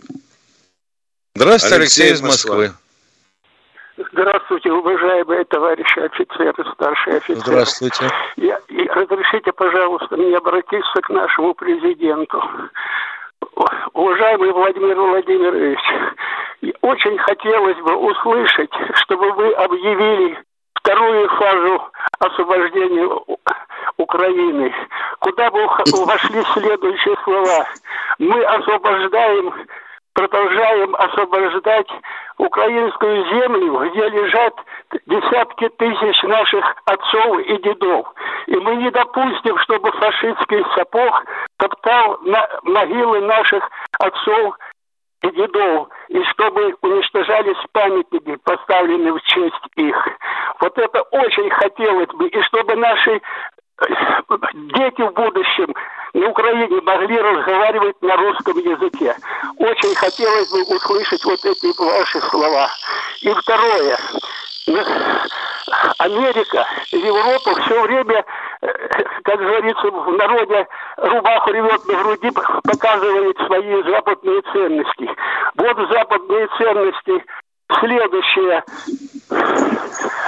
[1.35, 2.73] Здравствуйте, Алексей, Алексей из Москвы.
[3.95, 7.39] Здравствуйте, уважаемые товарищи офицеры, старшие офицеры.
[7.41, 8.09] Здравствуйте.
[8.37, 12.43] Я, и разрешите, пожалуйста, мне обратиться к нашему президенту.
[13.93, 15.79] Уважаемый Владимир Владимирович,
[16.81, 20.39] очень хотелось бы услышать, чтобы вы объявили
[20.73, 21.81] вторую фазу
[22.17, 23.07] освобождения
[23.97, 24.73] Украины,
[25.19, 27.67] куда бы вошли следующие слова.
[28.17, 29.53] Мы освобождаем
[30.13, 31.89] продолжаем освобождать
[32.37, 34.55] украинскую землю, где лежат
[35.05, 38.13] десятки тысяч наших отцов и дедов.
[38.47, 41.25] И мы не допустим, чтобы фашистский сапог
[41.57, 44.57] топтал на могилы наших отцов
[45.23, 50.09] и дедов, и чтобы уничтожались памятники, поставленные в честь их.
[50.59, 53.21] Вот это очень хотелось бы, и чтобы наши
[54.53, 55.73] дети в будущем
[56.13, 59.15] на Украине могли разговаривать на русском языке.
[59.57, 62.69] Очень хотелось бы услышать вот эти ваши слова.
[63.21, 63.97] И второе.
[65.97, 68.23] Америка, Европа все время,
[68.61, 68.67] э,
[69.23, 72.31] как говорится в народе, рубаху ревет на груди,
[72.63, 75.09] показывает свои западные ценности.
[75.55, 77.25] Вот западные ценности
[77.79, 78.63] следующее.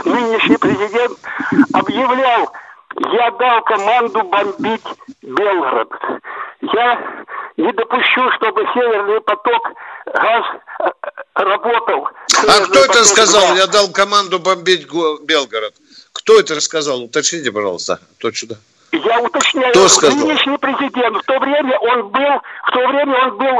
[0.05, 1.17] Нынешний президент
[1.73, 2.51] объявлял
[3.13, 4.83] я дал команду бомбить
[5.21, 5.89] Белгород.
[6.61, 7.25] Я
[7.57, 9.69] не допущу, чтобы Северный поток
[10.13, 10.45] газ
[10.79, 10.89] э,
[11.35, 12.07] работал.
[12.47, 13.49] А кто это сказал?
[13.49, 13.57] Газ.
[13.57, 15.73] Я дал команду бомбить Белгород.
[16.13, 17.03] Кто это рассказал?
[17.03, 17.99] Уточните, пожалуйста.
[18.17, 18.55] Кто сюда?
[19.03, 20.17] Я уточняю, Кто сказал?
[20.17, 23.55] нынешний президент, в то время он был, в то время он был,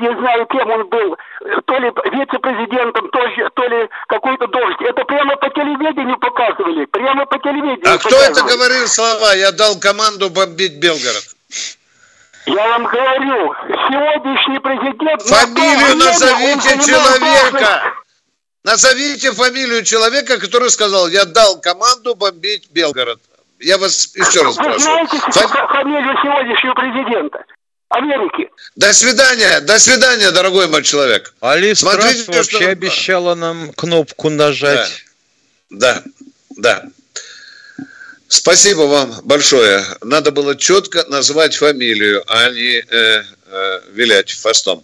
[0.00, 1.16] не знаю, кем он был,
[1.64, 3.18] то ли вице-президентом, то,
[3.54, 4.82] то ли какой-то должность.
[4.82, 7.94] Это прямо по телевидению показывали, прямо по телевидению.
[7.94, 9.34] А кто это говорил слова?
[9.34, 11.24] Я дал команду бомбить Белгород.
[12.46, 13.54] Я вам говорю,
[13.88, 15.22] сегодняшний президент...
[15.22, 17.82] Фамилию назовите человека!
[18.62, 23.20] Назовите фамилию человека, который сказал, я дал команду бомбить Белгород.
[23.60, 24.74] Я вас еще раз спрашиваю.
[24.74, 25.68] Вы знаете Фам...
[25.68, 27.44] фамилию сегодняшнего президента?
[27.88, 28.50] Америки.
[28.74, 31.32] До свидания, до свидания, дорогой мой человек.
[31.40, 32.68] Али Смотрите, вообще что...
[32.68, 35.04] обещала нам кнопку нажать.
[35.70, 36.02] Да,
[36.56, 37.84] да, да.
[38.28, 39.84] Спасибо вам большое.
[40.02, 44.82] Надо было четко назвать фамилию, а не э, э, вилять фастом.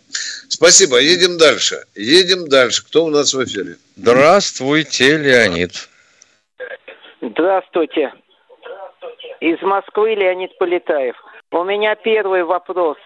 [0.49, 0.99] Спасибо.
[0.99, 1.85] Едем дальше.
[1.97, 2.85] Едем дальше.
[2.85, 3.79] Кто у нас в эфире?
[3.97, 5.89] Здравствуйте, Леонид.
[7.21, 8.13] Здравствуйте.
[9.43, 11.17] Из Москвы Леонид Полетаев.
[11.51, 12.97] У меня первый вопрос.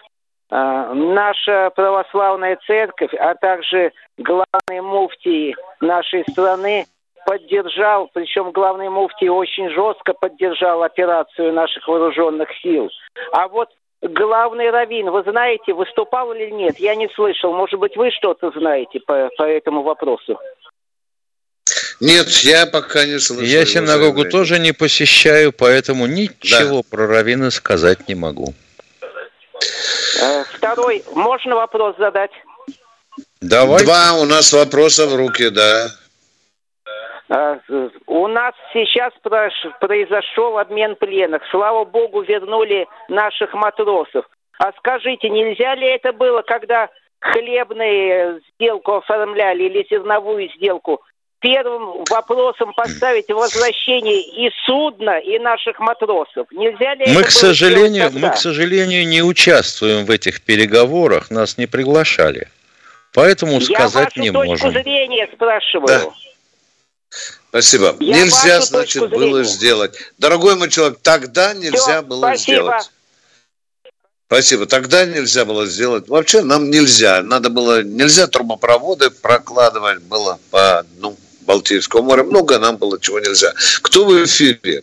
[0.50, 6.84] А, наша православная церковь, а также главный муфтий нашей страны
[7.24, 12.90] поддержал, причем главный муфтий очень жестко поддержал операцию наших вооруженных сил.
[13.32, 13.70] А вот
[14.02, 16.78] главный раввин, вы знаете, выступал или нет?
[16.78, 17.54] Я не слышал.
[17.54, 20.38] Может быть, вы что-то знаете по, по этому вопросу?
[22.00, 23.44] Нет, я пока не слышал.
[23.44, 26.88] Я синагогу тоже не посещаю, поэтому ничего да.
[26.90, 28.54] про раввина сказать не могу.
[30.20, 32.32] Э, второй, можно вопрос задать?
[33.40, 33.82] Давай.
[33.84, 35.88] Два у нас вопроса в руки, да.
[37.28, 37.58] Э,
[38.06, 39.12] у нас сейчас
[39.80, 41.42] произошел обмен пленных.
[41.50, 44.26] Слава богу, вернули наших матросов.
[44.58, 46.88] А скажите, нельзя ли это было, когда
[47.20, 51.02] хлебную сделку оформляли или зерновую сделку,
[51.46, 56.46] первым вопросом поставить возвращение и судна, и наших матросов.
[56.50, 61.66] Нельзя ли мы, к сожалению, мы, к сожалению, не участвуем в этих переговорах, нас не
[61.66, 62.48] приглашали.
[63.12, 64.72] Поэтому Я сказать вашу не точку можем.
[64.72, 65.86] зрения спрашиваю.
[65.86, 66.04] Да.
[67.48, 67.96] Спасибо.
[68.00, 69.44] Я нельзя, вашу значит, точку было зрения.
[69.44, 70.12] сделать.
[70.18, 72.56] Дорогой мой человек, тогда нельзя Всё, было спасибо.
[72.56, 72.90] сделать.
[74.26, 74.66] Спасибо.
[74.66, 76.08] Тогда нельзя было сделать.
[76.08, 77.22] Вообще нам нельзя.
[77.22, 82.24] Надо было, нельзя трубопроводы прокладывать было по ну, Балтийскому морю.
[82.24, 83.52] Много нам было чего нельзя.
[83.82, 84.82] Кто в эфире?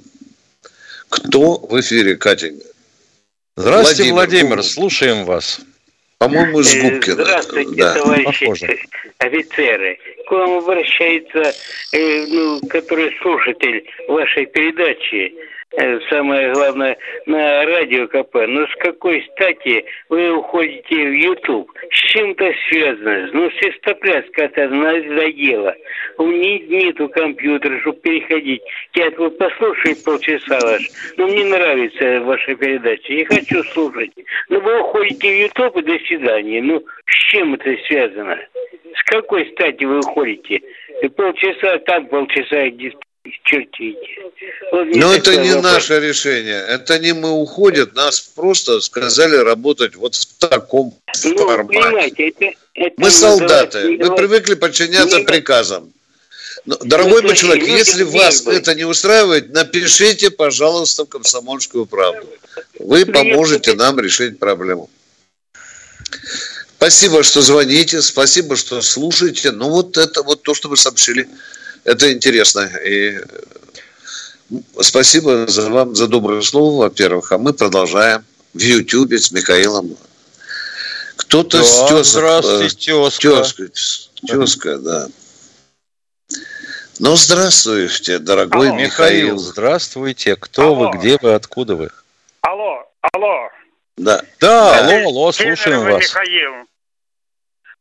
[1.09, 2.65] Кто в эфире, Катенька?
[3.55, 5.59] Здравствуйте, Владимир, Владимир, слушаем вас.
[6.17, 7.23] По-моему, из Э, Губкина.
[7.23, 7.93] Здравствуйте, Да.
[7.93, 8.77] товарищи Похоже.
[9.19, 9.99] офицеры.
[10.27, 11.53] К вам обращается,
[11.91, 15.33] э, ну, который слушатель вашей передачи,
[16.09, 18.35] самое главное, на радио КП.
[18.47, 21.71] Но с какой стати вы уходите в YouTube?
[21.91, 23.29] С чем это связано?
[23.33, 25.75] Ну, свистопляска это надоело.
[26.17, 28.61] У меня нету компьютера, чтобы переходить.
[28.93, 30.89] Я вот послушаю полчаса ваш.
[31.17, 33.13] Но мне нравится ваша передача.
[33.13, 34.11] Я хочу слушать.
[34.49, 36.61] Но вы уходите в YouTube и до свидания.
[36.61, 38.37] Ну, с чем это связано?
[38.95, 40.61] С какой стати вы уходите?
[41.01, 42.93] И полчаса там, полчаса здесь
[44.71, 45.73] Вот мне Но это такой не вопрос.
[45.73, 46.59] наше решение.
[46.67, 47.89] Это не мы уходим.
[47.95, 52.27] Нас просто сказали работать вот в таком Ну, формате.
[52.29, 53.71] это, это Мы ну, солдаты.
[53.81, 54.17] давайте Мы говорить.
[54.17, 55.93] привыкли подчиняться Не- приказам.
[56.65, 58.61] Но, дорогой Ну, мой человек, если вас бегают.
[58.63, 62.27] это не устраивает, напишите, пожалуйста, в комсомольскую правду.
[62.79, 64.89] Вы поможете нам решить проблему.
[66.77, 69.51] Спасибо, что звоните, спасибо, что слушаете.
[69.51, 71.27] Ну вот это вот то, что вы сообщили,
[71.83, 72.69] это интересно.
[72.85, 73.21] И э,
[74.81, 77.31] спасибо за вам за доброе слово, во-первых.
[77.31, 79.97] А мы продолжаем в Ютьюбе с Михаилом.
[81.15, 83.67] Кто-то Да, с тезок, здравствуйте, э, тезка.
[83.67, 85.07] Тезка, тезка, да.
[86.99, 89.25] Ну, здравствуйте, дорогой Алло, Михаил.
[89.25, 90.35] Михаил, здравствуйте.
[90.35, 90.75] Кто Алло.
[90.91, 91.89] вы, где вы, откуда вы?
[92.41, 93.49] Алло, алло.
[93.97, 94.21] Да.
[94.39, 96.01] Да, Здесь алло, алло, слушаем вас.
[96.01, 96.53] Михаил.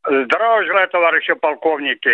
[0.04, 2.08] Желаю, товарищи полковники.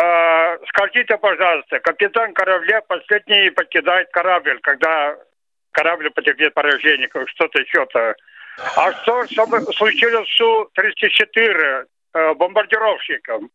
[0.00, 5.16] А, скажите, пожалуйста, капитан корабля последний покидает корабль, когда
[5.70, 8.14] корабль потерпит поражение, что-то еще-то.
[8.76, 13.50] А что чтобы случилось с Су-34 э, бомбардировщиком?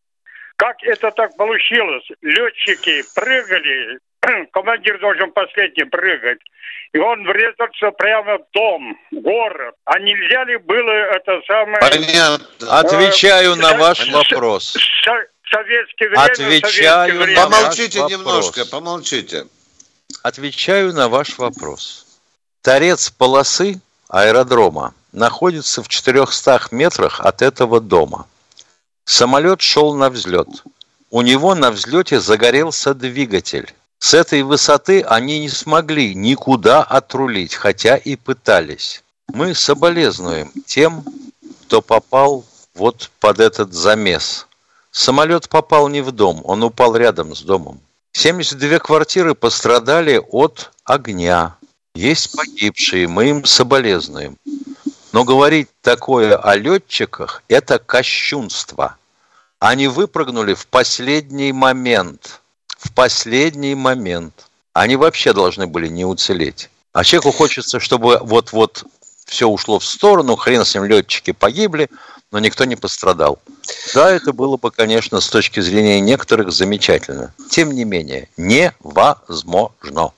[0.56, 2.06] Как это так получилось?
[2.22, 4.00] Летчики прыгали,
[4.52, 6.40] командир должен последний прыгать,
[6.94, 9.76] и он врезался прямо в дом, в город.
[9.86, 11.80] А нельзя ли было это самое...
[11.80, 12.46] Понятно.
[12.80, 14.76] Отвечаю на Э, ваш с- вопрос.
[15.50, 17.44] Со- советское время, Отвечаю советское на время.
[17.44, 18.70] Помолчите ваш немножко, вопрос.
[18.70, 19.48] помолчите.
[20.24, 22.06] Отвечаю на ваш вопрос.
[22.62, 28.28] Торец полосы аэродрома находится в 400 метрах от этого дома.
[29.06, 30.48] Самолет шел на взлет.
[31.10, 33.74] У него на взлете загорелся двигатель.
[33.98, 39.04] С этой высоты они не смогли никуда отрулить, хотя и пытались.
[39.28, 41.04] Мы соболезнуем тем,
[41.66, 44.48] кто попал вот под этот замес.
[44.92, 47.80] Самолет попал не в дом, он упал рядом с домом.
[48.14, 51.56] 72 квартиры пострадали от огня.
[51.96, 54.38] Есть погибшие, мы им соболезнуем.
[55.12, 58.98] Но говорить такое о летчиках– это кощунство.
[59.60, 62.42] Они выпрыгнули в последний момент.
[62.78, 64.48] В последний момент.
[64.74, 66.70] Они вообще должны были не уцелеть.
[66.94, 68.84] А человеку хочется, чтобы вот-вот
[69.30, 71.90] все ушло в сторону, хрен с ним летчики погибли,
[72.32, 73.40] но никто не пострадал.
[73.94, 77.34] Да, это было бы, конечно, с точки зрения некоторых замечательно.
[77.50, 80.12] Тем не менее, невозможно.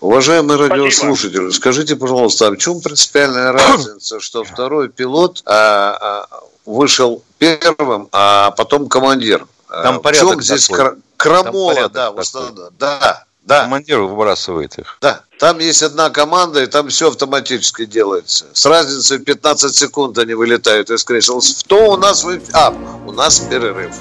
[0.00, 0.76] Уважаемый Спасибо.
[0.76, 8.08] радиослушатель, скажите, пожалуйста, а в чем принципиальная разница, что второй пилот а, а, вышел первым,
[8.12, 9.44] а потом командир?
[9.68, 10.84] А, Там в порядок чем здесь такой.
[10.84, 11.74] кра- крамола?
[11.74, 12.22] порядок Да, такой.
[12.22, 12.68] установлена.
[12.78, 14.98] да, да, Командир выбрасывает их.
[15.00, 15.22] да.
[15.38, 18.46] Там есть одна команда, и там все автоматически делается.
[18.52, 21.40] С разницей в 15 секунд они вылетают из кресел.
[21.40, 22.24] Что у нас?
[22.24, 22.74] в- А,
[23.06, 23.94] у нас перерыв.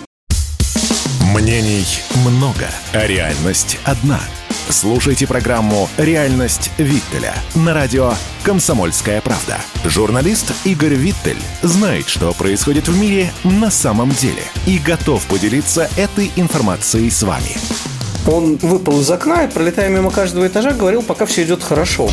[1.22, 1.86] Мнений
[2.26, 4.20] много, а реальность одна.
[4.70, 9.62] Слушайте программу «Реальность Виттеля» на радио «Комсомольская правда».
[9.86, 16.32] Журналист Игорь Виттель знает, что происходит в мире на самом деле и готов поделиться этой
[16.36, 17.56] информацией с вами.
[18.26, 22.10] Он выпал из окна и, пролетая мимо каждого этажа, говорил, пока все идет хорошо.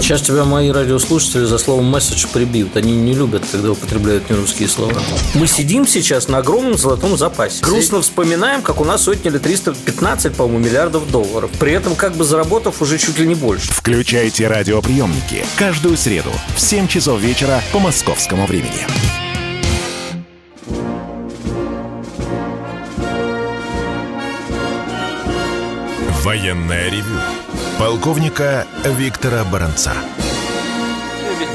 [0.00, 2.76] Сейчас тебя мои радиослушатели за словом «месседж» прибьют.
[2.76, 5.00] Они не любят, когда употребляют нерусские слова.
[5.34, 7.62] Мы сидим сейчас на огромном золотом запасе.
[7.62, 11.50] Грустно вспоминаем, как у нас отняли 315, по-моему, миллиардов долларов.
[11.58, 13.72] При этом как бы заработав уже чуть ли не больше.
[13.72, 19.29] Включайте радиоприемники каждую среду в 7 часов вечера по московскому времени.
[26.30, 27.18] Военное ревю
[27.76, 29.92] полковника Виктора Баранца.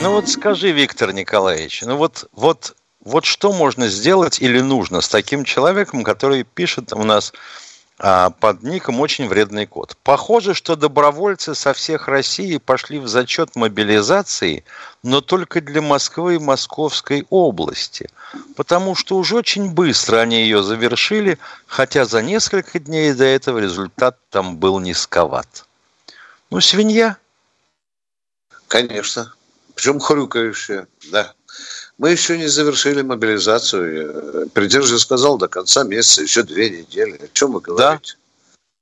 [0.01, 5.07] Ну вот скажи, Виктор Николаевич, ну вот, вот Вот что можно сделать или нужно с
[5.07, 7.31] таким человеком, который пишет у нас
[7.97, 9.95] под ником очень вредный код.
[10.03, 14.65] Похоже, что добровольцы со всех России пошли в зачет мобилизации,
[15.01, 18.09] но только для Москвы и Московской области,
[18.57, 21.37] потому что уже очень быстро они ее завершили,
[21.67, 25.65] хотя за несколько дней до этого результат там был низковат.
[26.49, 27.17] Ну, свинья.
[28.67, 29.33] Конечно.
[29.73, 31.33] Причем хрюкающая, да.
[31.97, 34.49] Мы еще не завершили мобилизацию.
[34.53, 37.17] Президент же сказал, до конца месяца еще две недели.
[37.23, 38.15] О чем вы говорите?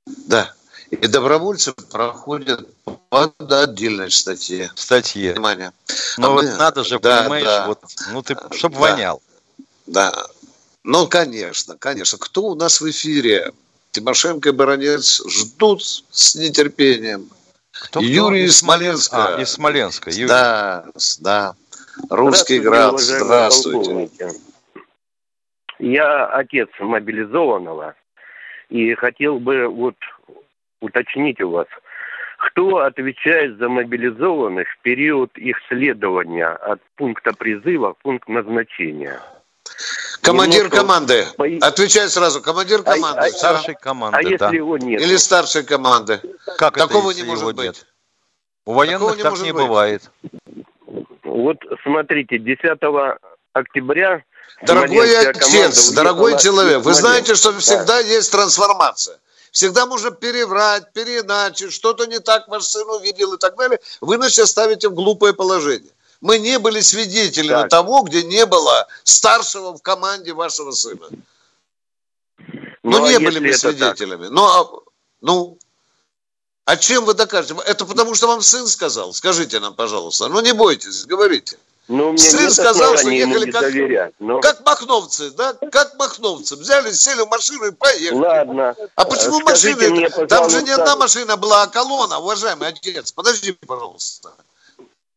[0.06, 0.24] Да.
[0.26, 0.54] Да.
[0.90, 2.68] И добровольцы проходят
[3.08, 4.70] под отдельной статье.
[4.74, 5.32] Статье.
[5.32, 5.72] Внимание.
[6.18, 6.54] Но а вот мы...
[6.56, 7.66] надо же, да, понимаешь, да.
[7.66, 7.80] вот,
[8.12, 8.80] ну ты, чтобы да.
[8.80, 9.22] вонял.
[9.86, 10.26] Да.
[10.82, 12.18] Ну, конечно, конечно.
[12.18, 13.52] Кто у нас в эфире?
[13.92, 17.30] Тимошенко и Баранец ждут с нетерпением.
[17.70, 19.36] Кто, Юрий из Смоленска.
[19.36, 20.10] А, из Смоленска.
[20.10, 20.26] Юрий.
[20.26, 20.86] Да,
[21.20, 21.54] да.
[22.10, 24.30] Русский град, здравствуйте.
[25.78, 27.94] Я отец мобилизованного
[28.68, 29.96] и хотел бы вот
[30.80, 31.66] уточнить у вас,
[32.38, 39.20] кто отвечает за мобилизованных в период их следования от пункта призыва в пункт назначения?
[40.20, 40.76] Командир Немножко...
[40.76, 41.26] команды.
[41.60, 42.40] Отвечай сразу.
[42.40, 43.20] Командир а, команды.
[43.20, 44.28] А, а, старшей команды, а да.
[44.28, 45.00] если его нет?
[45.02, 46.20] Или старшей команды.
[46.56, 47.66] Как Такого это, не может быть.
[47.66, 47.86] Нет?
[48.64, 50.10] У военных Такого так не, не бывает.
[51.34, 52.60] Вот смотрите, 10
[53.52, 54.22] октября...
[54.62, 57.98] Дорогой отец, дорогой человек, вы знаете, что всегда да.
[57.98, 59.18] есть трансформация.
[59.50, 63.80] Всегда можно переврать, переиначить, что-то не так ваш сын увидел и так далее.
[64.00, 65.90] Вы нас сейчас ставите в глупое положение.
[66.20, 67.68] Мы не были свидетелями так.
[67.68, 71.08] того, где не было старшего в команде вашего сына.
[72.38, 74.28] Ну, ну а не были мы свидетелями.
[74.30, 74.70] Ну, а,
[75.20, 75.58] ну,
[76.64, 77.54] а чем вы докажете?
[77.66, 79.12] Это потому, что вам сын сказал?
[79.12, 80.28] Скажите нам, пожалуйста.
[80.28, 81.58] Ну, не бойтесь, говорите.
[81.86, 84.40] Ну, сын сказал, что ехали как, доверять, но...
[84.40, 85.52] как махновцы, да?
[85.70, 86.56] Как махновцы.
[86.56, 88.18] Взяли, сели в машину и поехали.
[88.18, 88.74] Ладно.
[88.94, 89.90] А почему Скажите машины?
[89.90, 93.12] Мне, Там же не одна машина была, а колонна, уважаемый отец.
[93.12, 94.32] Подожди, пожалуйста.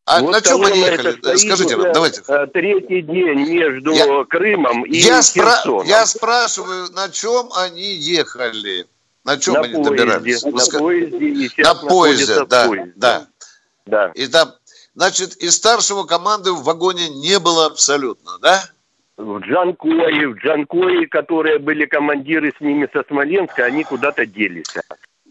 [0.04, 1.36] А вот на чем они ехали?
[1.36, 2.22] Скажите нам, давайте.
[2.28, 5.20] Э, третий день между я, Крымом и я.
[5.20, 8.86] Спра- я спрашиваю, на чем они ехали?
[9.28, 10.42] На чем на они поезде, добирались?
[10.42, 11.62] На Вы поезде.
[11.62, 12.92] на поезде, да, поезде.
[12.96, 13.26] да.
[13.84, 14.12] Да.
[14.14, 14.54] И там,
[14.94, 18.64] значит, и старшего команды в вагоне не было абсолютно, да?
[19.18, 24.74] В Джанкое, в Джанкое, которые были командиры с ними со Смоленска, они куда-то делись.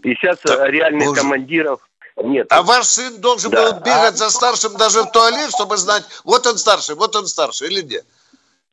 [0.03, 1.21] И сейчас так, реальных боже.
[1.21, 1.79] командиров
[2.17, 2.45] нет.
[2.51, 3.63] А ваш сын должен да.
[3.63, 4.17] был бегать а...
[4.17, 8.05] за старшим даже в туалет, чтобы знать, вот он старший, вот он старший или нет?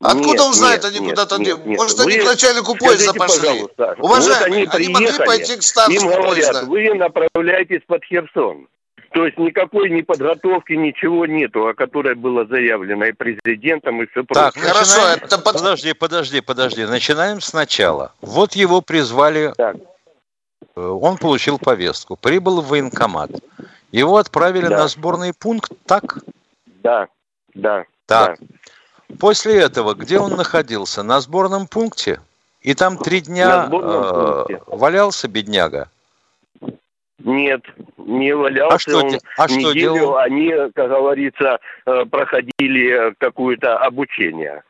[0.01, 1.37] Откуда нет, он знает, нет, они куда-то...
[1.37, 1.79] Нет, нет.
[1.79, 3.65] Может, они к начальнику поезда пошли?
[3.97, 6.65] Уважаемые, вот они, они могли пойти к старшему Им говорят, поезда.
[6.65, 8.67] вы направляетесь под Херсон.
[9.13, 14.25] То есть никакой ни подготовки, ничего нету, о которой было заявлено и президентом, и все
[14.25, 14.51] прочее.
[14.51, 15.37] Так, хорошо, это...
[15.37, 16.85] Подожди, подожди, подожди.
[16.85, 18.11] Начинаем сначала.
[18.19, 19.53] Вот его призвали...
[19.55, 19.77] Так.
[20.75, 23.31] Э, он получил повестку, прибыл в военкомат.
[23.91, 24.79] Его отправили да.
[24.79, 26.19] на сборный пункт, так?
[26.83, 27.07] Да,
[27.53, 27.85] да.
[28.07, 28.37] Так.
[28.37, 28.47] Да.
[29.19, 31.03] После этого, где он находился?
[31.03, 32.19] На сборном пункте?
[32.61, 35.89] И там три дня э, валялся бедняга?
[37.23, 37.61] Нет,
[37.97, 38.75] не валялся.
[38.75, 40.17] А что, он а что делал?
[40.17, 44.63] Они, как говорится, э, проходили какое-то обучение.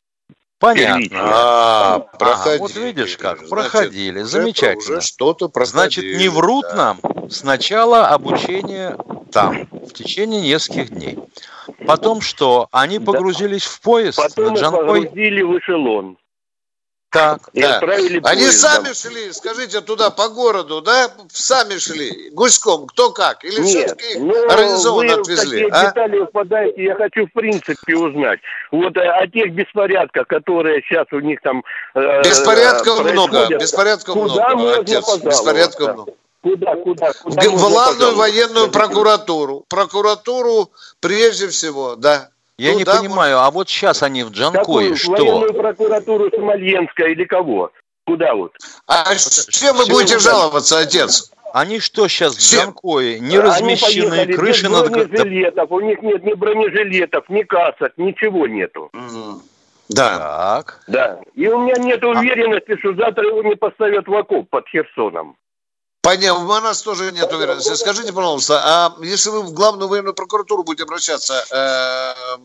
[0.65, 1.19] Понятно.
[1.21, 2.59] А, проходили.
[2.59, 4.21] вот видишь как, проходили.
[4.21, 4.99] Замечательно.
[4.99, 6.75] что-то Значит, не врут да.
[6.75, 7.29] нам.
[7.29, 8.97] Сначала обучение
[9.31, 11.19] там, в течение нескольких дней.
[11.85, 12.67] Потом что?
[12.71, 13.69] Они погрузились да.
[13.69, 14.17] в поезд?
[14.17, 16.17] Потом на погрузили в эшелон.
[17.15, 17.75] Так, и да.
[17.75, 18.71] отправили Они поездом.
[18.71, 21.09] сами шли, скажите, туда по городу, да?
[21.31, 23.43] Сами шли, гуськом, кто как?
[23.45, 25.65] Или все-таки ну, организованно вы отвезли?
[25.65, 25.85] В такие а?
[25.85, 28.39] детали впадаете, я хочу в принципе узнать.
[28.71, 31.63] Вот э, о тех беспорядках, которые сейчас у них там
[31.93, 36.11] э, Беспорядков много, беспорядков куда много, отец, беспорядков много.
[36.41, 39.65] Куда, куда, куда в главную военную прокуратуру.
[39.67, 42.29] Прокуратуру прежде всего, да.
[42.57, 43.47] Я ну, не да, понимаю, может...
[43.47, 44.95] а вот сейчас они в Джанкое, Какую?
[44.95, 45.11] что?
[45.11, 47.71] Военную прокуратуру Смоленска или кого?
[48.05, 48.53] Куда вот?
[48.87, 51.31] А вот, с чем вы будете жаловаться, отец?
[51.53, 53.19] Они что сейчас в Джанкое?
[53.19, 55.23] Не размещены, они крыши надо как-то...
[55.69, 58.89] У них нет ни бронежилетов, ни касок, ничего нету.
[58.93, 59.41] Угу.
[59.89, 60.17] Да.
[60.17, 60.83] Так.
[60.87, 61.19] Да.
[61.33, 65.37] И у меня нет а уверенности, что завтра его не поставят в окоп под Херсоном.
[66.05, 67.73] Понятно, у нас тоже нет уверенности.
[67.73, 72.37] Скажите, пожалуйста, а если вы в главную военную прокуратуру будете обращаться, э,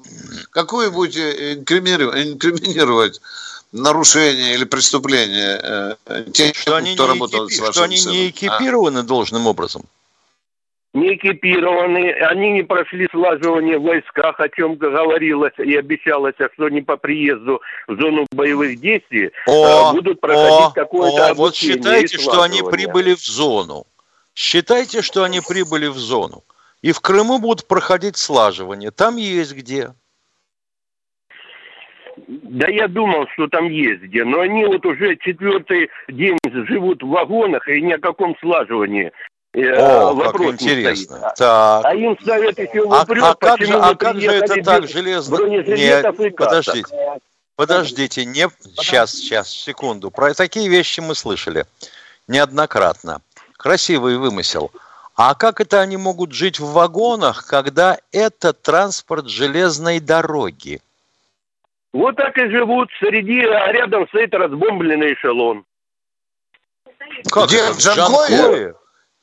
[0.50, 3.20] какую будете инкриминировать
[3.72, 5.60] нарушение или преступление
[6.06, 7.56] э, тех, что кто работал экипи...
[7.56, 8.16] с вашим Что они сыном?
[8.16, 8.30] не а?
[8.30, 9.02] экипированы а?
[9.02, 9.84] должным образом?
[10.92, 16.82] Не экипированы, они не прошли слаживание в войсках, о чем говорилось и обещалось, что они
[16.82, 22.42] по приезду в зону боевых действий О, э, будут проходить какое-то о, вот считайте, что
[22.42, 23.86] они прибыли в зону.
[24.34, 26.44] Считайте, что они прибыли в зону.
[26.82, 28.90] И в Крыму будут проходить слаживание.
[28.90, 29.90] Там есть где.
[32.26, 37.08] Да я думал, что там есть где, но они вот уже четвертый день живут в
[37.08, 39.12] вагонах и ни о каком слаживании.
[39.54, 41.16] Э, О, как вопрос не интересно.
[41.16, 41.34] стоит.
[41.36, 41.84] Так.
[41.84, 45.36] А им ставят еще А, вопрос, а как же, а как же это так железно?
[45.46, 46.36] Нет, и касок?
[46.36, 47.20] подождите.
[47.56, 48.48] Подождите, не...
[48.76, 50.10] Сейчас, сейчас, секунду.
[50.10, 51.66] Про такие вещи мы слышали
[52.26, 53.20] неоднократно.
[53.58, 54.70] Красивый вымысел.
[55.14, 60.80] А как это они могут жить в вагонах, когда это транспорт железной дороги?
[61.92, 65.64] Вот так и живут среди, а рядом стоит разбомбленный эшелон.
[67.30, 67.58] Как Где?
[67.58, 67.74] это?
[67.74, 68.74] В Джанкое?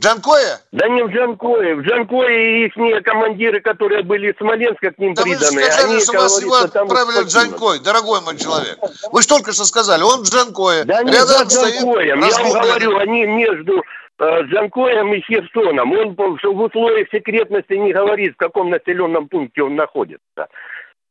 [0.02, 0.60] Джанкое?
[0.72, 1.76] Да не в Джанкое.
[1.76, 5.62] В Джанкое их командиры, которые были из Смоленска, к ним Да вы же приданы.
[5.64, 7.28] сказали, они, что вас его отправили в.
[7.28, 8.78] Джанкой, дорогой мой человек.
[9.12, 10.84] Вы же только что сказали, он в Джанкое.
[10.84, 12.20] Да не Рядом за Джанкоем.
[12.24, 13.84] Я вам говорю, они между
[14.20, 15.92] э, Джанкоем и Херсоном.
[15.92, 20.48] Он в условиях секретности не говорит, в каком населенном пункте он находится.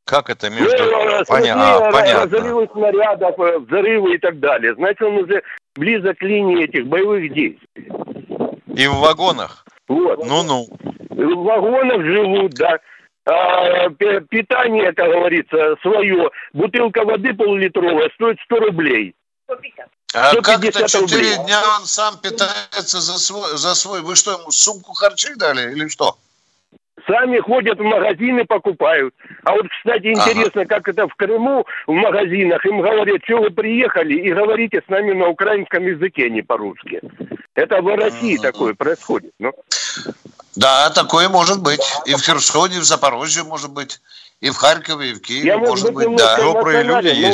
[0.04, 0.76] Как это Ну, между...
[0.84, 2.38] э, Поня- а, понятно.
[2.38, 4.74] разрывы снарядов, э, взрывы и так далее.
[4.76, 5.42] Значит, он уже
[5.74, 7.90] близок к линии этих боевых действий.
[8.76, 9.64] И в вагонах?
[9.88, 10.24] Вот.
[10.24, 10.66] Ну-ну.
[11.10, 12.78] В вагонах живут, да.
[13.24, 16.30] А, пи- питание, как говорится, свое.
[16.52, 19.14] Бутылка воды полулитровая стоит 100 рублей.
[20.14, 21.44] А как 150 это четыре рублей.
[21.44, 24.02] дня он сам питается за свой, за свой?
[24.02, 26.16] Вы что, ему сумку харчи дали или что?
[27.06, 29.14] Сами ходят в магазины, покупают.
[29.44, 34.14] А вот, кстати, интересно, как это в Крыму, в магазинах, им говорят, что вы приехали
[34.14, 37.00] и говорите с нами на украинском языке, не по-русски.
[37.54, 39.32] Это в России такое происходит.
[39.38, 39.52] Ну,
[40.56, 41.84] Да, такое может быть.
[42.06, 44.00] И в Херсоне, и в Запорожье может быть.
[44.40, 46.36] И в Харькове, и в Киеве Я, может быть, да.
[46.38, 47.26] немножко эмоционален, но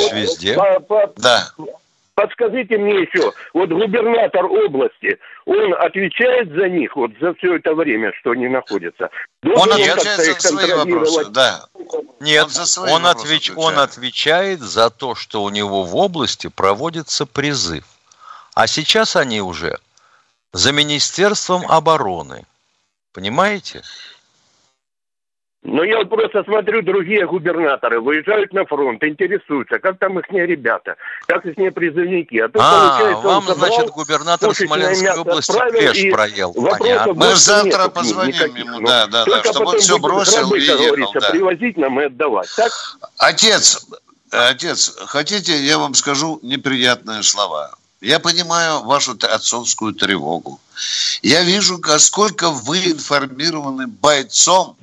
[0.55, 1.47] вот по- по- Да.
[2.15, 8.11] Подскажите мне еще, вот губернатор области, он отвечает за них вот за все это время,
[8.19, 9.09] что они находятся?
[9.43, 11.65] Он Должен отвечает как-то за свои вопросы, да.
[12.19, 13.57] Нет, Он за свои он, вопросы отвеч- отвечает.
[13.57, 17.83] он отвечает за то, что у него в области проводится призыв.
[18.53, 19.79] А сейчас они уже
[20.51, 22.45] за Министерством обороны.
[23.11, 23.81] Понимаете?
[25.63, 30.97] Но я вот просто смотрю, другие губернаторы выезжают на фронт, интересуются, как там их ребята,
[31.25, 32.37] как их призывники.
[32.37, 36.53] А, тут, А, получается, вам, забрал, значит, губернатор Смоленской мясо области и проел.
[36.53, 37.13] Понятно.
[37.13, 38.87] Мы завтра ним позвоним никаких, ему, ну.
[38.87, 41.29] да, да, да, чтобы он все бросил гробы, и ехал, да.
[41.29, 42.49] привозить нам и отдавать.
[42.57, 42.71] Так?
[43.17, 43.87] Отец,
[44.31, 47.71] отец, хотите, я вам скажу неприятные слова.
[48.01, 50.59] Я понимаю вашу отцовскую тревогу.
[51.21, 54.75] Я вижу, сколько вы информированы бойцом,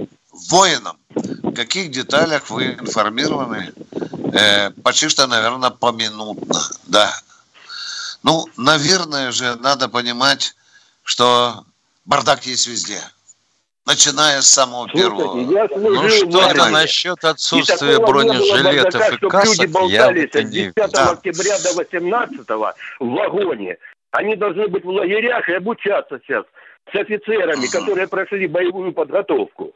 [0.51, 0.97] воином.
[1.15, 3.73] В каких деталях вы информированы?
[4.33, 6.61] Э, почти что, наверное, поминутно.
[6.87, 7.13] Да.
[8.23, 10.55] Ну, наверное же, надо понимать,
[11.03, 11.65] что
[12.05, 13.01] бардак есть везде.
[13.87, 15.51] Начиная с самого первого.
[15.51, 20.43] я служил Ну что-то насчет И отсутствия было бронежилетов и касок люди я болтались это
[20.43, 21.11] с не 10 видел.
[21.11, 23.79] октября до 18 в вагоне.
[24.13, 26.45] Они должны быть в лагерях и обучаться сейчас
[26.93, 29.73] с офицерами, которые прошли боевую подготовку.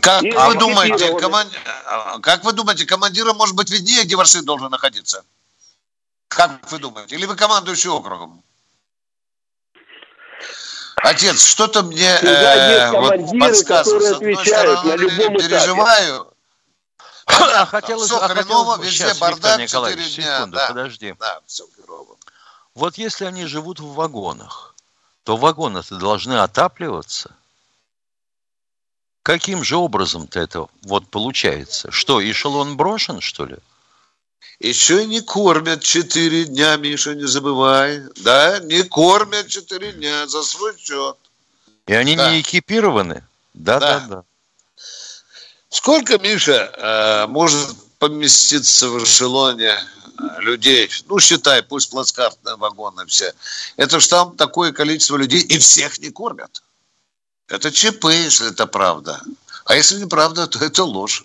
[0.00, 1.20] Как И вы думаете, экипированы.
[1.20, 1.50] коман-
[1.86, 5.24] а, как вы думаете, командира может быть виднее, где Варшин должен находиться?
[6.28, 7.14] Как вы думаете?
[7.14, 8.42] Или вы командующий округом?
[10.96, 14.02] Отец, что-то мне э, вот подсказывает.
[14.02, 15.48] С одной стороны, на любом этапе.
[15.48, 16.28] переживаю.
[17.26, 20.68] А хотелось, Всё а хреново, хотелось- везде сейчас, бардак, Виктор Николаевич, дня, секунду, да.
[20.68, 21.14] подожди.
[21.18, 22.16] Да, все херово.
[22.74, 24.74] Вот если они живут в вагонах,
[25.24, 27.34] то вагоны-то должны отапливаться.
[29.22, 31.90] Каким же образом-то это вот получается?
[31.90, 33.56] Что, эшелон брошен, что ли?
[34.58, 38.02] Еще и не кормят четыре дня, Миша, не забывай.
[38.16, 41.16] Да, не кормят четыре дня за свой счет.
[41.86, 42.30] И они Да.
[42.30, 43.24] не экипированы?
[43.54, 44.06] Да, да, Да.
[44.06, 44.24] да.
[45.68, 50.90] Сколько, Миша, э, может поместиться в эшелоне э, людей?
[51.08, 53.32] Ну, считай, пусть плацкартные вагоны все.
[53.76, 56.62] Это ж там такое количество людей, и всех не кормят.
[57.52, 59.20] Это ЧП, если это правда.
[59.66, 61.24] А если неправда, то это ложь.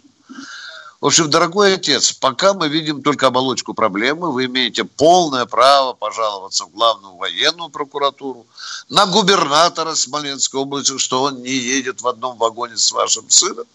[1.00, 6.66] В общем, дорогой отец, пока мы видим только оболочку проблемы, вы имеете полное право пожаловаться
[6.66, 8.46] в главную военную прокуратуру,
[8.90, 13.66] на губернатора Смоленской области, что он не едет в одном вагоне с вашим сыном.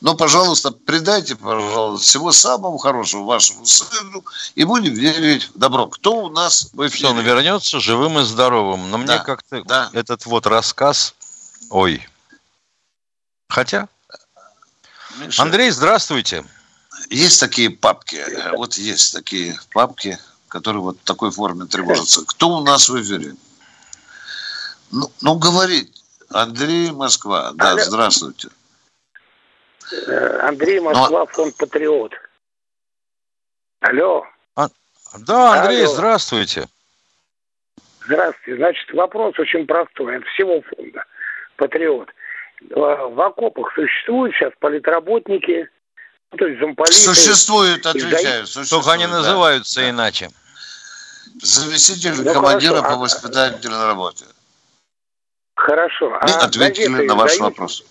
[0.00, 4.24] Но, пожалуйста, придайте, пожалуйста, всего самого хорошего вашему сыну
[4.56, 5.86] и будем верить в добро.
[5.86, 7.22] Кто у нас в Что он эфире?
[7.22, 8.90] вернется живым и здоровым.
[8.90, 9.90] Но мне Да, как-то да.
[9.92, 11.14] этот вот рассказ
[11.70, 12.06] Ой.
[13.48, 13.88] Хотя.
[15.18, 16.44] Миша, Андрей, здравствуйте.
[17.10, 22.24] Есть такие папки, э, вот есть такие папки, которые вот в такой форме тревожатся.
[22.26, 23.34] Кто у нас в эфире?
[24.90, 26.02] Ну, ну говорить.
[26.30, 27.52] Андрей Москва.
[27.54, 27.80] Да, Алло.
[27.80, 28.48] здравствуйте.
[29.92, 32.12] Э, Андрей Москва, фонд «Патриот».
[33.80, 34.26] Алло.
[35.18, 35.94] Да, Андрей, Алло.
[35.94, 36.66] здравствуйте.
[38.04, 38.56] Здравствуйте.
[38.56, 40.16] Значит, вопрос очень простой.
[40.16, 41.04] От всего фонда
[41.56, 42.08] «Патриот».
[42.70, 45.68] Э, В окопах существуют сейчас политработники,
[46.32, 46.92] ну, то есть замполиты.
[46.94, 48.46] Существует, Издают- отвечаю.
[48.68, 49.12] Только они да.
[49.12, 50.30] называются иначе.
[51.42, 54.24] Заместитель Ну, командира хорошо, по а- воспитательной работе.
[55.56, 56.12] Хорошо.
[56.20, 57.52] А ответили на ваш издают?
[57.58, 57.84] вопрос.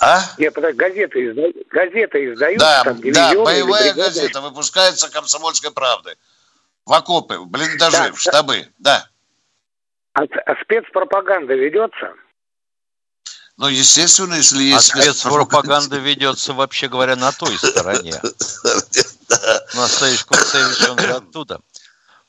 [0.00, 0.20] А?
[0.38, 6.16] Нет, подожди, газеты издают, газеты издают Да, там, да, боевая газета выпускается комсомольской правдой.
[6.84, 8.68] В окопы, в блиндажи, Да, в штабы.
[8.78, 9.08] Да.
[10.14, 12.14] А, а спецпропаганда ведется?
[13.56, 18.20] Ну, естественно, если А есть спецпропаганда ведется, вообще говоря, на той стороне.
[19.74, 21.60] Настоящий Куцевич, он же оттуда.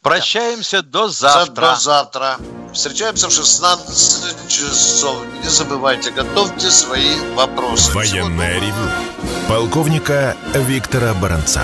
[0.01, 1.71] Прощаемся до завтра.
[1.71, 2.37] До завтра.
[2.73, 5.17] Встречаемся в 16 часов.
[5.43, 7.91] Не забывайте, готовьте свои вопросы.
[7.91, 8.89] Военное ревю
[9.49, 11.63] полковника Виктора Баранца.